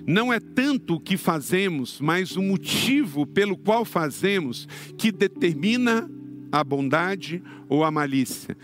não 0.05 0.31
é 0.31 0.39
tanto 0.39 0.95
o 0.95 0.99
que 0.99 1.17
fazemos, 1.17 1.99
mas 1.99 2.37
o 2.37 2.41
motivo 2.41 3.25
pelo 3.25 3.57
qual 3.57 3.83
fazemos 3.83 4.67
que 4.97 5.11
determina 5.11 6.09
a 6.51 6.63
bondade 6.63 7.43
ou 7.67 7.83
a 7.83 7.91
malícia. 7.91 8.57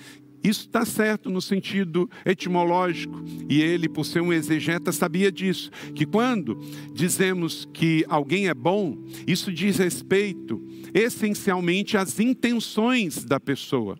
Isso 0.43 0.61
está 0.61 0.83
certo 0.85 1.29
no 1.29 1.41
sentido 1.41 2.09
etimológico, 2.25 3.23
e 3.49 3.61
ele, 3.61 3.87
por 3.87 4.05
ser 4.05 4.21
um 4.21 4.33
exegeta, 4.33 4.91
sabia 4.91 5.31
disso, 5.31 5.71
que 5.95 6.05
quando 6.05 6.59
dizemos 6.93 7.67
que 7.71 8.05
alguém 8.09 8.47
é 8.47 8.53
bom, 8.53 8.97
isso 9.25 9.51
diz 9.51 9.77
respeito 9.77 10.61
essencialmente 10.93 11.97
às 11.97 12.19
intenções 12.19 13.23
da 13.23 13.39
pessoa. 13.39 13.97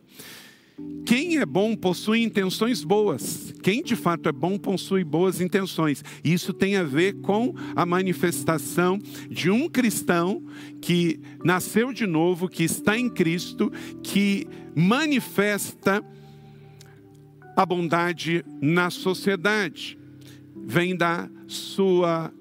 Quem 1.06 1.38
é 1.38 1.46
bom 1.46 1.76
possui 1.76 2.24
intenções 2.24 2.84
boas. 2.84 3.54
Quem 3.62 3.84
de 3.84 3.96
fato 3.96 4.28
é 4.30 4.32
bom 4.32 4.58
possui 4.58 5.04
boas 5.04 5.40
intenções. 5.40 6.04
Isso 6.24 6.54
tem 6.54 6.78
a 6.78 6.84
ver 6.84 7.14
com 7.22 7.54
a 7.76 7.86
manifestação 7.86 8.98
de 9.30 9.50
um 9.50 9.70
cristão 9.70 10.44
que 10.82 11.20
nasceu 11.44 11.94
de 11.94 12.08
novo, 12.08 12.48
que 12.48 12.64
está 12.64 12.98
em 12.98 13.10
Cristo, 13.10 13.72
que 14.02 14.48
manifesta 14.76 16.04
a 17.56 17.66
bondade 17.66 18.44
na 18.62 18.90
sociedade, 18.90 19.98
vem 20.56 20.96
da 20.96 21.30
sua 21.48 22.32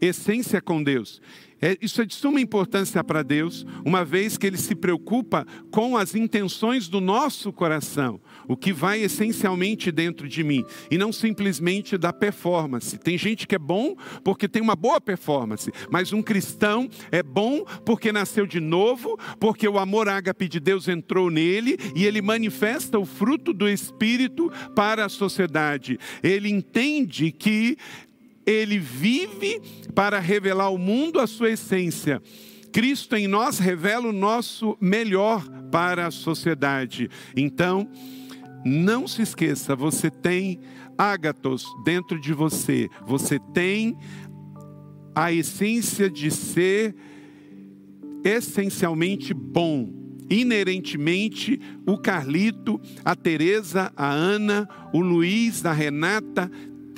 essência 0.00 0.60
com 0.60 0.82
Deus. 0.82 1.20
É, 1.60 1.76
isso 1.80 2.02
é 2.02 2.04
de 2.04 2.14
suma 2.14 2.40
importância 2.40 3.02
para 3.02 3.22
Deus, 3.22 3.64
uma 3.84 4.04
vez 4.04 4.36
que 4.36 4.46
Ele 4.46 4.58
se 4.58 4.74
preocupa 4.74 5.46
com 5.70 5.96
as 5.96 6.14
intenções 6.14 6.86
do 6.86 7.00
nosso 7.00 7.52
coração, 7.52 8.20
o 8.48 8.56
que 8.56 8.72
vai 8.72 9.02
essencialmente 9.02 9.90
dentro 9.90 10.28
de 10.28 10.42
mim, 10.42 10.64
e 10.90 10.98
não 10.98 11.12
simplesmente 11.12 11.96
da 11.96 12.12
performance. 12.12 12.98
Tem 12.98 13.16
gente 13.16 13.46
que 13.46 13.54
é 13.54 13.58
bom 13.58 13.94
porque 14.24 14.48
tem 14.48 14.62
uma 14.62 14.76
boa 14.76 15.00
performance, 15.00 15.70
mas 15.90 16.12
um 16.12 16.22
cristão 16.22 16.88
é 17.10 17.22
bom 17.22 17.64
porque 17.84 18.12
nasceu 18.12 18.46
de 18.46 18.60
novo, 18.60 19.18
porque 19.38 19.68
o 19.68 19.78
amor 19.78 20.08
ágape 20.08 20.48
de 20.48 20.60
Deus 20.60 20.88
entrou 20.88 21.30
nele 21.30 21.76
e 21.94 22.04
ele 22.04 22.22
manifesta 22.22 22.98
o 22.98 23.04
fruto 23.04 23.52
do 23.52 23.68
Espírito 23.68 24.50
para 24.74 25.04
a 25.04 25.08
sociedade. 25.08 25.98
Ele 26.22 26.48
entende 26.48 27.32
que 27.32 27.76
ele 28.46 28.78
vive 28.78 29.60
para 29.94 30.20
revelar 30.20 30.66
ao 30.66 30.78
mundo 30.78 31.18
a 31.18 31.26
sua 31.26 31.50
essência. 31.50 32.22
Cristo 32.72 33.16
em 33.16 33.26
nós 33.26 33.58
revela 33.58 34.08
o 34.08 34.12
nosso 34.12 34.76
melhor 34.80 35.42
para 35.72 36.06
a 36.06 36.10
sociedade. 36.10 37.08
Então, 37.34 37.90
não 38.66 39.06
se 39.06 39.22
esqueça, 39.22 39.76
você 39.76 40.10
tem 40.10 40.58
ágatos 40.98 41.64
dentro 41.84 42.20
de 42.20 42.32
você, 42.32 42.88
você 43.06 43.38
tem 43.54 43.96
a 45.14 45.32
essência 45.32 46.10
de 46.10 46.30
ser 46.30 46.94
essencialmente 48.24 49.32
bom, 49.32 49.88
inerentemente 50.28 51.60
o 51.86 51.96
Carlito, 51.96 52.80
a 53.04 53.14
Teresa, 53.14 53.92
a 53.96 54.10
Ana, 54.10 54.68
o 54.92 55.00
Luiz, 55.00 55.64
a 55.64 55.72
Renata 55.72 56.50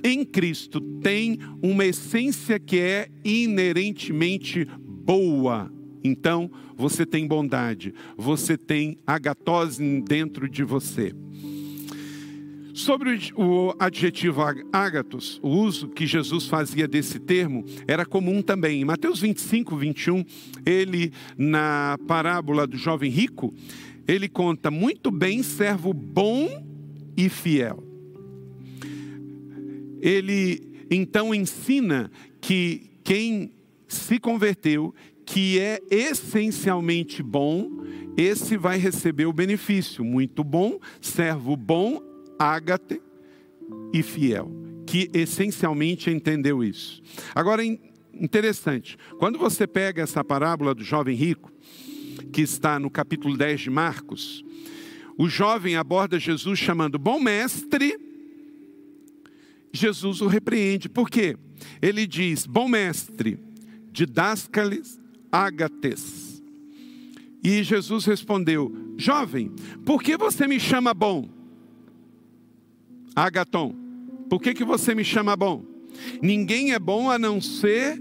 em 0.03 0.25
Cristo 0.25 0.81
tem 1.03 1.39
uma 1.63 1.85
essência 1.85 2.59
que 2.59 2.79
é 2.79 3.09
inerentemente 3.25 4.67
boa. 5.05 5.71
Então, 6.03 6.51
você 6.77 7.05
tem 7.05 7.27
bondade, 7.27 7.93
você 8.17 8.57
tem 8.57 8.97
agatose 9.07 10.01
dentro 10.03 10.49
de 10.49 10.63
você. 10.63 11.13
Sobre 12.79 13.19
o 13.35 13.75
adjetivo 13.77 14.41
ágatos, 14.73 15.41
o 15.43 15.49
uso 15.49 15.89
que 15.89 16.07
Jesus 16.07 16.47
fazia 16.47 16.87
desse 16.87 17.19
termo 17.19 17.65
era 17.89 18.07
comum 18.07 18.41
também. 18.41 18.81
Em 18.81 18.85
Mateus 18.85 19.19
25, 19.19 19.77
21, 19.77 20.25
ele, 20.65 21.13
na 21.37 21.99
parábola 22.07 22.69
do 22.69 22.77
jovem 22.77 23.11
rico, 23.11 23.53
ele 24.07 24.29
conta 24.29 24.71
muito 24.71 25.11
bem, 25.11 25.43
servo 25.43 25.93
bom 25.93 26.49
e 27.17 27.29
fiel. 27.29 27.83
Ele 30.01 30.63
então 30.89 31.35
ensina 31.35 32.09
que 32.41 32.93
quem 33.03 33.55
se 33.89 34.21
converteu, 34.21 34.95
que 35.27 35.59
é 35.59 35.81
essencialmente 35.91 37.25
bom, 37.25 37.83
esse 38.17 38.57
vai 38.57 38.79
receber 38.79 39.27
o 39.27 39.33
benefício. 39.33 40.05
Muito 40.05 40.45
bom, 40.45 40.79
servo 41.01 41.57
bom 41.57 42.08
ágate 42.39 43.01
e 43.93 44.03
fiel, 44.03 44.51
que 44.87 45.11
essencialmente 45.13 46.11
entendeu 46.11 46.63
isso. 46.63 47.03
Agora, 47.35 47.63
interessante, 48.15 48.97
quando 49.19 49.39
você 49.39 49.67
pega 49.67 50.03
essa 50.03 50.25
parábola 50.25 50.75
do 50.75 50.85
jovem 50.85 51.17
rico, 51.17 51.53
que 52.33 52.43
está 52.43 52.79
no 52.79 52.91
capítulo 52.91 53.37
10 53.37 53.63
de 53.63 53.71
Marcos, 53.71 54.45
o 55.17 55.29
jovem 55.29 55.77
aborda 55.77 56.19
Jesus 56.19 56.59
chamando 56.59 56.99
bom 56.99 57.19
mestre. 57.19 57.99
Jesus 59.73 60.21
o 60.21 60.27
repreende, 60.27 60.89
por 60.89 61.11
quê? 61.11 61.37
Ele 61.83 62.07
diz: 62.07 62.47
Bom 62.47 62.69
mestre, 62.69 63.39
didáscales 63.91 65.01
agates. 65.31 66.43
E 67.43 67.63
Jesus 67.63 68.05
respondeu: 68.05 68.95
Jovem, 68.97 69.51
por 69.85 70.03
que 70.03 70.17
você 70.17 70.47
me 70.47 70.59
chama 70.61 70.95
bom? 70.95 71.38
Agaton, 73.19 73.75
por 74.31 74.41
que, 74.41 74.55
que 74.55 74.65
você 74.65 74.95
me 74.95 75.03
chama 75.03 75.35
bom? 75.35 75.65
Ninguém 76.23 76.73
é 76.73 76.79
bom 76.79 77.11
a 77.11 77.19
não 77.19 77.41
ser 77.41 78.01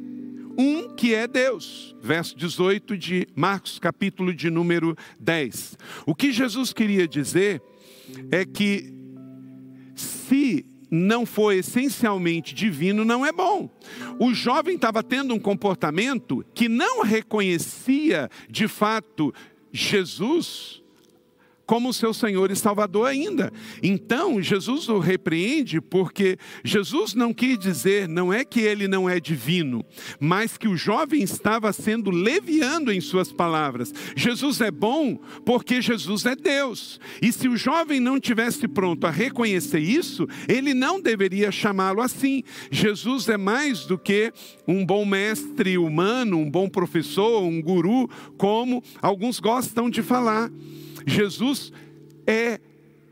um 0.56 0.94
que 0.94 1.16
é 1.16 1.28
Deus. 1.28 1.96
Verso 2.00 2.38
18 2.38 2.96
de 2.96 3.28
Marcos, 3.36 3.80
capítulo 3.80 4.32
de 4.32 4.52
número 4.52 4.96
10. 5.20 5.76
O 6.06 6.14
que 6.14 6.32
Jesus 6.32 6.72
queria 6.72 7.08
dizer 7.08 7.64
é 8.32 8.46
que 8.46 8.94
se 9.96 10.64
não 10.92 11.26
for 11.26 11.52
essencialmente 11.52 12.54
divino, 12.54 13.04
não 13.04 13.26
é 13.26 13.32
bom. 13.32 13.72
O 14.20 14.36
jovem 14.36 14.76
estava 14.76 15.02
tendo 15.02 15.34
um 15.34 15.40
comportamento 15.40 16.46
que 16.54 16.70
não 16.70 17.02
reconhecia 17.02 18.30
de 18.48 18.68
fato 18.68 19.34
Jesus 19.72 20.84
como 21.68 21.94
seu 21.94 22.14
Senhor 22.14 22.50
e 22.50 22.56
Salvador 22.56 23.08
ainda. 23.08 23.52
Então, 23.84 24.42
Jesus 24.42 24.88
o 24.88 25.00
repreende 25.00 25.82
porque 25.82 26.38
Jesus 26.64 27.14
não 27.14 27.34
quis 27.34 27.60
dizer, 27.60 28.08
não 28.08 28.32
é 28.32 28.46
que 28.46 28.62
ele 28.62 28.88
não 28.88 29.10
é 29.10 29.20
divino, 29.20 29.86
mas 30.18 30.58
que 30.58 30.68
o 30.68 30.78
jovem 30.78 31.22
estava 31.22 31.72
sendo 31.74 32.10
leviando 32.10 32.92
em 32.92 33.02
suas 33.02 33.34
palavras. 33.34 33.94
Jesus 34.16 34.62
é 34.62 34.72
bom 34.72 35.20
porque 35.46 35.82
Jesus 35.82 36.26
é 36.26 36.36
Deus. 36.36 37.00
E 37.22 37.34
se 37.34 37.50
o 37.50 37.58
jovem 37.58 38.00
não 38.00 38.18
tivesse 38.18 38.66
pronto 38.68 39.06
a 39.06 39.12
reconhecer 39.12 39.80
isso, 39.80 40.26
ele 40.48 40.74
não 40.74 41.02
deveria 41.02 41.52
chamá-lo 41.52 42.02
assim. 42.02 42.44
Jesus 42.72 43.28
é 43.28 43.36
mais 43.36 43.86
do 43.86 43.98
que 43.98 44.32
um 44.66 44.86
bom 44.86 45.06
mestre 45.06 45.78
humano, 45.78 46.38
um 46.38 46.50
bom 46.50 46.70
professor, 46.70 47.44
um 47.44 47.62
guru, 47.62 48.10
como 48.38 48.82
alguns 49.02 49.42
gostam 49.42 49.90
de 49.90 50.02
falar. 50.02 50.50
Jesus 51.08 51.72
é 52.28 52.60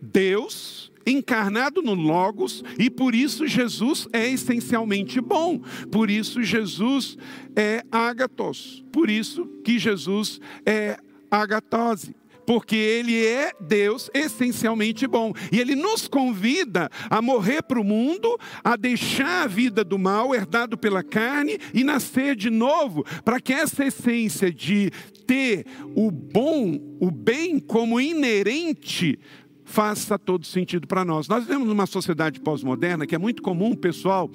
Deus 0.02 0.92
encarnado 1.08 1.82
no 1.82 1.94
Logos 1.94 2.64
e 2.78 2.90
por 2.90 3.16
isso 3.16 3.48
Jesus 3.48 4.08
é 4.12 4.30
essencialmente 4.30 5.22
bom. 5.22 5.62
Por 5.92 6.10
isso 6.10 6.44
Jesus 6.44 7.18
é 7.56 7.84
agatos. 7.92 8.84
Por 8.92 9.10
isso 9.10 9.46
que 9.64 9.80
Jesus 9.80 10.40
é 10.66 10.98
agatose 11.32 12.16
porque 12.46 12.76
Ele 12.76 13.26
é 13.26 13.52
Deus 13.60 14.10
essencialmente 14.14 15.08
bom. 15.08 15.34
E 15.52 15.60
Ele 15.60 15.76
nos 15.76 16.08
convida 16.08 16.90
a 17.10 17.22
morrer 17.22 17.62
para 17.64 17.80
o 17.80 17.84
mundo, 17.84 18.38
a 18.64 18.76
deixar 18.76 19.44
a 19.44 19.48
vida 19.48 19.84
do 19.84 19.98
mal 19.98 20.34
herdado 20.34 20.78
pela 20.78 21.04
carne 21.04 21.58
e 21.74 21.84
nascer 21.84 22.36
de 22.36 22.50
novo, 22.50 23.06
para 23.24 23.40
que 23.40 23.54
essa 23.54 23.86
essência 23.86 24.52
de 24.52 24.92
ter 25.26 25.66
o 25.96 26.12
bom, 26.12 26.80
o 27.00 27.10
bem 27.10 27.60
como 27.60 28.00
inerente, 28.00 29.18
faça 29.64 30.18
todo 30.18 30.46
sentido 30.46 30.88
para 30.88 31.04
nós. 31.04 31.28
Nós 31.28 31.44
vivemos 31.44 31.68
numa 31.68 31.88
sociedade 31.88 32.40
pós-moderna 32.40 33.08
que 33.08 33.16
é 33.16 33.18
muito 33.18 33.42
comum 33.42 33.72
o 33.72 33.78
pessoal 33.78 34.30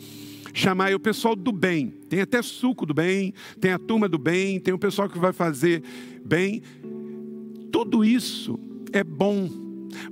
chamar 0.53 0.93
o 0.95 1.01
pessoal 1.01 1.37
do 1.37 1.53
bem. 1.53 1.95
Tem 2.09 2.21
até 2.21 2.43
suco 2.43 2.85
do 2.85 2.93
bem, 2.93 3.33
tem 3.61 3.71
a 3.73 3.79
turma 3.79 4.09
do 4.09 4.19
bem, 4.19 4.59
tem 4.59 4.75
o 4.75 4.79
pessoal 4.79 5.09
que 5.09 5.19
vai 5.19 5.33
fazer 5.33 5.83
bem. 6.25 6.63
Tudo 7.83 8.05
isso 8.05 8.61
é 8.93 9.03
bom, 9.03 9.49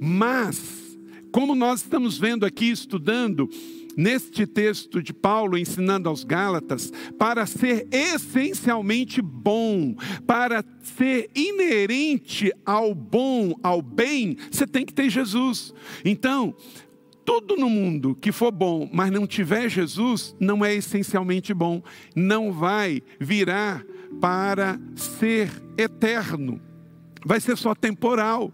mas, 0.01 0.99
como 1.31 1.55
nós 1.55 1.83
estamos 1.83 2.17
vendo 2.17 2.47
aqui, 2.47 2.71
estudando, 2.71 3.47
neste 3.95 4.47
texto 4.47 5.03
de 5.03 5.13
Paulo 5.13 5.59
ensinando 5.59 6.09
aos 6.09 6.25
Gálatas, 6.25 6.91
para 7.19 7.45
ser 7.45 7.87
essencialmente 7.93 9.21
bom, 9.21 9.95
para 10.27 10.65
ser 10.81 11.29
inerente 11.35 12.51
ao 12.65 12.95
bom, 12.95 13.55
ao 13.63 13.83
bem, 13.83 14.39
você 14.51 14.67
tem 14.67 14.87
que 14.87 14.95
ter 14.95 15.11
Jesus. 15.11 15.75
Então, 16.03 16.57
tudo 17.23 17.55
no 17.55 17.69
mundo 17.69 18.15
que 18.15 18.33
for 18.33 18.51
bom, 18.51 18.89
mas 18.91 19.11
não 19.11 19.27
tiver 19.27 19.69
Jesus, 19.69 20.35
não 20.41 20.65
é 20.65 20.75
essencialmente 20.75 21.53
bom, 21.53 21.83
não 22.17 22.51
vai 22.51 23.03
virar 23.21 23.85
para 24.19 24.81
ser 24.97 25.51
eterno 25.77 26.67
vai 27.25 27.41
ser 27.41 27.57
só 27.57 27.75
temporal. 27.75 28.53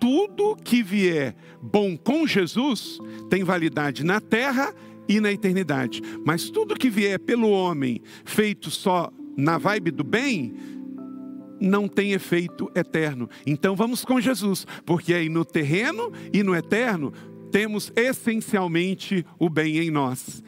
Tudo 0.00 0.56
que 0.56 0.82
vier 0.82 1.34
bom 1.62 1.96
com 1.96 2.26
Jesus 2.26 2.98
tem 3.30 3.42
validade 3.42 4.04
na 4.04 4.20
terra 4.20 4.74
e 5.08 5.20
na 5.20 5.32
eternidade. 5.32 6.02
Mas 6.24 6.50
tudo 6.50 6.76
que 6.76 6.90
vier 6.90 7.18
pelo 7.18 7.50
homem, 7.50 8.00
feito 8.24 8.70
só 8.70 9.10
na 9.36 9.58
vibe 9.58 9.90
do 9.90 10.04
bem, 10.04 10.54
não 11.60 11.88
tem 11.88 12.12
efeito 12.12 12.70
eterno. 12.74 13.28
Então 13.46 13.74
vamos 13.74 14.04
com 14.04 14.20
Jesus, 14.20 14.66
porque 14.84 15.14
aí 15.14 15.28
no 15.28 15.44
terreno 15.44 16.12
e 16.32 16.42
no 16.42 16.54
eterno 16.54 17.12
temos 17.50 17.92
essencialmente 17.96 19.24
o 19.38 19.48
bem 19.48 19.78
em 19.78 19.90
nós. 19.90 20.42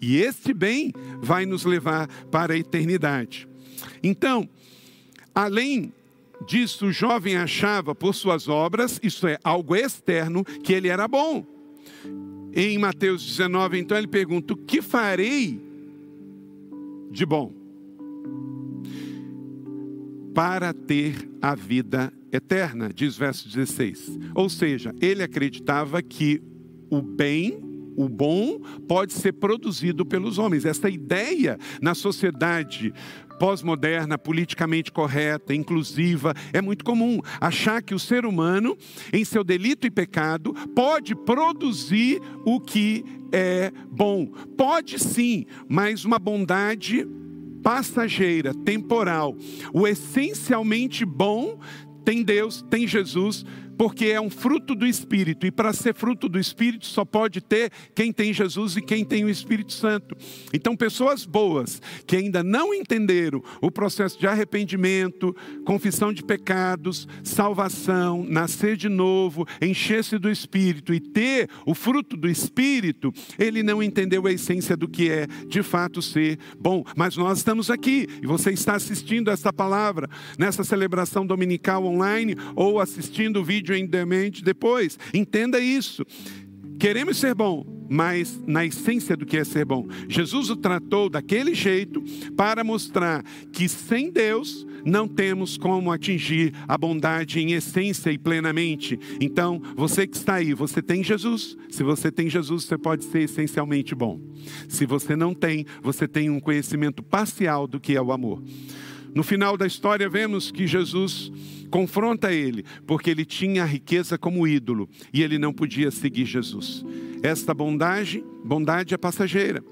E 0.00 0.18
este 0.18 0.52
bem 0.52 0.92
vai 1.20 1.46
nos 1.46 1.64
levar 1.64 2.06
para 2.30 2.54
a 2.54 2.58
eternidade. 2.58 3.48
Então, 4.02 4.48
além 5.34 5.92
disso 6.46 6.86
o 6.86 6.92
jovem 6.92 7.36
achava 7.36 7.94
por 7.94 8.14
suas 8.14 8.48
obras, 8.48 9.00
isso 9.02 9.26
é 9.26 9.38
algo 9.42 9.74
externo, 9.74 10.44
que 10.44 10.72
ele 10.72 10.88
era 10.88 11.08
bom. 11.08 11.44
Em 12.52 12.78
Mateus 12.78 13.24
19, 13.26 13.78
então 13.78 13.96
ele 13.96 14.06
pergunta: 14.06 14.54
O 14.54 14.56
que 14.56 14.80
farei 14.80 15.60
de 17.10 17.26
bom? 17.26 17.52
Para 20.34 20.72
ter 20.72 21.28
a 21.40 21.54
vida 21.54 22.12
eterna, 22.32 22.90
diz 22.92 23.16
verso 23.16 23.48
16. 23.48 24.18
Ou 24.34 24.48
seja, 24.48 24.94
ele 25.00 25.22
acreditava 25.22 26.02
que 26.02 26.42
o 26.90 27.00
bem 27.00 27.74
o 27.96 28.08
bom 28.08 28.60
pode 28.88 29.12
ser 29.12 29.32
produzido 29.32 30.04
pelos 30.04 30.38
homens. 30.38 30.64
Essa 30.64 30.88
ideia 30.90 31.58
na 31.80 31.94
sociedade 31.94 32.92
pós-moderna, 33.38 34.18
politicamente 34.18 34.92
correta, 34.92 35.54
inclusiva, 35.54 36.34
é 36.52 36.60
muito 36.60 36.84
comum 36.84 37.20
achar 37.40 37.82
que 37.82 37.94
o 37.94 37.98
ser 37.98 38.24
humano, 38.24 38.76
em 39.12 39.24
seu 39.24 39.44
delito 39.44 39.86
e 39.86 39.90
pecado, 39.90 40.54
pode 40.74 41.14
produzir 41.14 42.20
o 42.44 42.60
que 42.60 43.04
é 43.32 43.72
bom. 43.90 44.26
Pode 44.56 44.98
sim, 44.98 45.46
mas 45.68 46.04
uma 46.04 46.18
bondade 46.18 47.06
passageira, 47.62 48.54
temporal. 48.54 49.34
O 49.72 49.86
essencialmente 49.88 51.04
bom 51.04 51.58
tem 52.04 52.22
Deus, 52.22 52.62
tem 52.68 52.86
Jesus, 52.86 53.44
porque 53.76 54.06
é 54.06 54.20
um 54.20 54.30
fruto 54.30 54.74
do 54.74 54.86
Espírito, 54.86 55.46
e 55.46 55.50
para 55.50 55.72
ser 55.72 55.94
fruto 55.94 56.28
do 56.28 56.38
Espírito 56.38 56.86
só 56.86 57.04
pode 57.04 57.40
ter 57.40 57.70
quem 57.94 58.12
tem 58.12 58.32
Jesus 58.32 58.76
e 58.76 58.82
quem 58.82 59.04
tem 59.04 59.24
o 59.24 59.28
Espírito 59.28 59.72
Santo. 59.72 60.16
Então, 60.52 60.76
pessoas 60.76 61.24
boas 61.24 61.80
que 62.06 62.16
ainda 62.16 62.42
não 62.42 62.74
entenderam 62.74 63.42
o 63.60 63.70
processo 63.70 64.18
de 64.18 64.26
arrependimento, 64.26 65.34
confissão 65.64 66.12
de 66.12 66.22
pecados, 66.22 67.08
salvação, 67.22 68.24
nascer 68.28 68.76
de 68.76 68.88
novo, 68.88 69.46
encher-se 69.60 70.18
do 70.18 70.30
Espírito 70.30 70.92
e 70.92 71.00
ter 71.00 71.48
o 71.66 71.74
fruto 71.74 72.16
do 72.16 72.28
Espírito, 72.28 73.12
ele 73.38 73.62
não 73.62 73.82
entendeu 73.82 74.26
a 74.26 74.32
essência 74.32 74.76
do 74.76 74.88
que 74.88 75.10
é 75.10 75.26
de 75.48 75.62
fato 75.62 76.00
ser 76.02 76.38
bom. 76.58 76.84
Mas 76.96 77.16
nós 77.16 77.38
estamos 77.38 77.70
aqui 77.70 78.08
e 78.22 78.26
você 78.26 78.50
está 78.50 78.74
assistindo 78.74 79.30
essa 79.30 79.52
palavra 79.52 80.08
nessa 80.38 80.64
celebração 80.64 81.26
dominical 81.26 81.84
online 81.84 82.36
ou 82.54 82.80
assistindo 82.80 83.40
o 83.40 83.44
vídeo 83.44 83.63
vídeo 83.64 83.74
em 83.74 83.86
demente 83.86 84.44
depois. 84.44 84.98
Entenda 85.14 85.58
isso. 85.58 86.04
queremos 86.78 87.16
ser 87.16 87.34
bom, 87.34 87.64
mas 87.88 88.42
na 88.46 88.66
essência 88.66 89.16
do 89.16 89.24
que 89.24 89.38
é 89.38 89.44
ser 89.44 89.64
bom. 89.64 89.86
Jesus 90.06 90.50
o 90.50 90.56
tratou 90.56 91.08
daquele 91.08 91.54
jeito 91.54 92.02
para 92.36 92.62
mostrar 92.62 93.24
que 93.52 93.66
sem 93.68 94.10
Deus 94.10 94.66
não 94.84 95.08
temos 95.08 95.56
como 95.56 95.90
atingir 95.90 96.52
a 96.68 96.76
bondade 96.76 97.40
em 97.40 97.52
essência 97.52 98.10
e 98.10 98.18
plenamente. 98.18 98.98
Então, 99.18 99.62
você 99.74 100.06
que 100.06 100.16
está 100.16 100.34
aí, 100.34 100.52
você 100.52 100.82
tem 100.82 101.02
Jesus. 101.02 101.56
Se 101.70 101.82
você 101.82 102.12
tem 102.12 102.28
Jesus, 102.28 102.64
você 102.64 102.76
pode 102.76 103.04
ser 103.04 103.22
essencialmente 103.22 103.94
bom. 103.94 104.20
Se 104.68 104.84
você 104.84 105.16
não 105.16 105.32
tem, 105.32 105.64
você 105.82 106.06
tem 106.06 106.28
um 106.28 106.38
conhecimento 106.38 107.02
parcial 107.02 107.66
do 107.66 107.80
que 107.80 107.96
é 107.96 108.02
o 108.02 108.12
amor. 108.12 108.42
No 109.14 109.22
final 109.22 109.56
da 109.56 109.66
história, 109.66 110.08
vemos 110.08 110.50
que 110.50 110.66
Jesus 110.66 111.30
confronta 111.70 112.32
ele, 112.32 112.64
porque 112.86 113.10
ele 113.10 113.24
tinha 113.24 113.62
a 113.62 113.66
riqueza 113.66 114.18
como 114.18 114.46
ídolo 114.46 114.88
e 115.12 115.22
ele 115.22 115.38
não 115.38 115.52
podia 115.52 115.90
seguir 115.90 116.24
Jesus. 116.24 116.84
Esta 117.22 117.54
bondade, 117.54 118.24
bondade 118.44 118.92
é 118.92 118.96
passageira, 118.96 119.62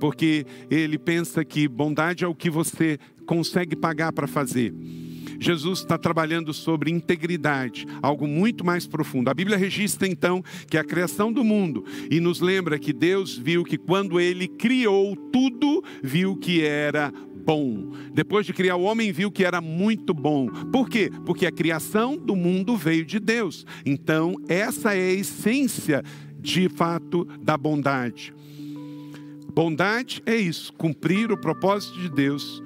porque 0.00 0.46
ele 0.70 0.98
pensa 0.98 1.44
que 1.44 1.68
bondade 1.68 2.24
é 2.24 2.26
o 2.26 2.34
que 2.34 2.48
você 2.48 2.98
consegue 3.26 3.76
pagar 3.76 4.12
para 4.12 4.26
fazer. 4.26 4.72
Jesus 5.42 5.80
está 5.80 5.98
trabalhando 5.98 6.54
sobre 6.54 6.90
integridade, 6.90 7.86
algo 8.00 8.26
muito 8.26 8.64
mais 8.64 8.86
profundo. 8.86 9.28
A 9.28 9.34
Bíblia 9.34 9.56
registra 9.56 10.06
então 10.06 10.42
que 10.68 10.78
a 10.78 10.84
criação 10.84 11.32
do 11.32 11.42
mundo 11.42 11.84
e 12.10 12.20
nos 12.20 12.40
lembra 12.40 12.78
que 12.78 12.92
Deus 12.92 13.36
viu 13.36 13.64
que 13.64 13.76
quando 13.76 14.20
ele 14.20 14.46
criou 14.46 15.16
tudo, 15.16 15.82
viu 16.02 16.36
que 16.36 16.62
era 16.62 17.12
bom. 17.44 17.92
Depois 18.14 18.46
de 18.46 18.52
criar 18.52 18.76
o 18.76 18.82
homem, 18.82 19.10
viu 19.10 19.30
que 19.30 19.44
era 19.44 19.60
muito 19.60 20.14
bom. 20.14 20.46
Por 20.70 20.88
quê? 20.88 21.10
Porque 21.26 21.46
a 21.46 21.52
criação 21.52 22.16
do 22.16 22.36
mundo 22.36 22.76
veio 22.76 23.04
de 23.04 23.18
Deus. 23.18 23.66
Então, 23.84 24.36
essa 24.48 24.94
é 24.94 25.08
a 25.08 25.12
essência, 25.12 26.02
de 26.38 26.68
fato, 26.68 27.24
da 27.42 27.56
bondade. 27.56 28.32
Bondade 29.54 30.22
é 30.24 30.34
isso, 30.34 30.72
cumprir 30.72 31.30
o 31.30 31.36
propósito 31.36 32.00
de 32.00 32.08
Deus, 32.08 32.62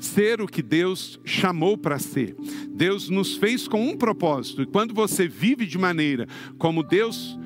ser 0.00 0.40
o 0.40 0.46
que 0.46 0.62
Deus 0.62 1.20
chamou 1.24 1.76
para 1.76 1.98
ser. 1.98 2.34
Deus 2.70 3.08
nos 3.08 3.36
fez 3.36 3.68
com 3.68 3.88
um 3.88 3.96
propósito, 3.96 4.62
e 4.62 4.66
quando 4.66 4.94
você 4.94 5.28
vive 5.28 5.66
de 5.66 5.78
maneira 5.78 6.26
como 6.58 6.82
Deus 6.82 7.38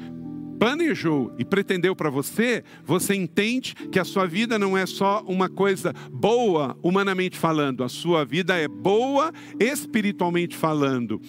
planejou 0.59 1.35
e 1.38 1.45
pretendeu 1.45 1.95
para 1.95 2.09
você, 2.09 2.64
você 2.85 3.14
entende 3.14 3.75
que 3.75 3.99
a 3.99 4.05
sua 4.05 4.27
vida 4.27 4.59
não 4.59 4.79
é 4.79 4.87
só 4.87 5.23
uma 5.27 5.49
coisa 5.49 5.93
boa, 6.11 6.79
humanamente 6.83 7.37
falando, 7.37 7.85
a 7.85 7.88
sua 7.88 8.25
vida 8.25 8.57
é 8.57 8.69
boa 8.69 9.33
espiritualmente 9.59 10.57
falando 10.57 11.21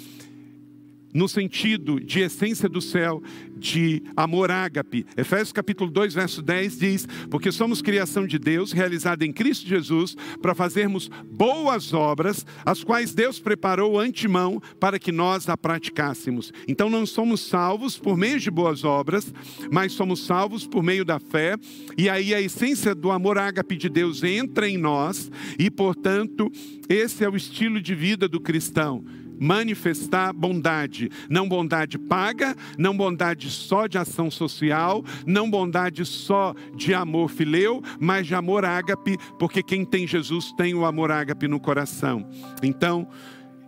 no 1.15 1.29
sentido 1.29 1.97
de 1.97 2.19
essência 2.19 2.67
do 2.67 2.81
céu, 2.81 3.23
de 3.55 4.03
amor 4.17 4.51
ágape. 4.51 5.05
Efésios 5.15 5.53
capítulo 5.53 5.89
2, 5.89 6.13
verso 6.13 6.41
10 6.41 6.77
diz: 6.77 7.07
Porque 7.31 7.53
somos 7.53 7.81
criação 7.81 8.27
de 8.27 8.37
Deus, 8.37 8.73
realizada 8.73 9.25
em 9.25 9.31
Cristo 9.31 9.65
Jesus, 9.65 10.13
para 10.41 10.53
fazermos 10.53 11.09
boas 11.31 11.93
obras, 11.93 12.45
as 12.65 12.83
quais 12.83 13.13
Deus 13.13 13.39
preparou 13.39 13.97
antemão 13.97 14.61
para 14.77 14.99
que 14.99 15.09
nós 15.09 15.47
a 15.47 15.55
praticássemos. 15.55 16.51
Então 16.67 16.89
não 16.89 17.05
somos 17.05 17.39
salvos 17.39 17.97
por 17.97 18.17
meio 18.17 18.37
de 18.37 18.51
boas 18.51 18.83
obras, 18.83 19.33
mas 19.71 19.93
somos 19.93 20.25
salvos 20.25 20.67
por 20.67 20.83
meio 20.83 21.05
da 21.05 21.17
fé, 21.17 21.55
e 21.97 22.09
aí 22.09 22.33
a 22.33 22.41
essência 22.41 22.93
do 22.93 23.09
amor 23.09 23.37
ágape 23.37 23.77
de 23.77 23.87
Deus 23.87 24.21
entra 24.21 24.67
em 24.67 24.77
nós, 24.77 25.31
e 25.57 25.71
portanto, 25.71 26.51
esse 26.89 27.23
é 27.23 27.29
o 27.29 27.37
estilo 27.37 27.81
de 27.81 27.95
vida 27.95 28.27
do 28.27 28.41
cristão 28.41 29.05
manifestar 29.39 30.33
bondade. 30.33 31.09
Não 31.29 31.47
bondade 31.47 31.97
paga, 31.97 32.55
não 32.77 32.95
bondade 32.95 33.49
só 33.49 33.87
de 33.87 33.97
ação 33.97 34.29
social, 34.29 35.03
não 35.25 35.49
bondade 35.49 36.05
só 36.05 36.53
de 36.75 36.93
amor 36.93 37.29
fileu, 37.29 37.81
mas 37.99 38.27
de 38.27 38.35
amor 38.35 38.65
ágape, 38.65 39.17
porque 39.37 39.61
quem 39.61 39.85
tem 39.85 40.07
Jesus 40.07 40.51
tem 40.53 40.73
o 40.73 40.85
amor 40.85 41.11
ágape 41.11 41.47
no 41.47 41.59
coração. 41.59 42.27
Então, 42.63 43.07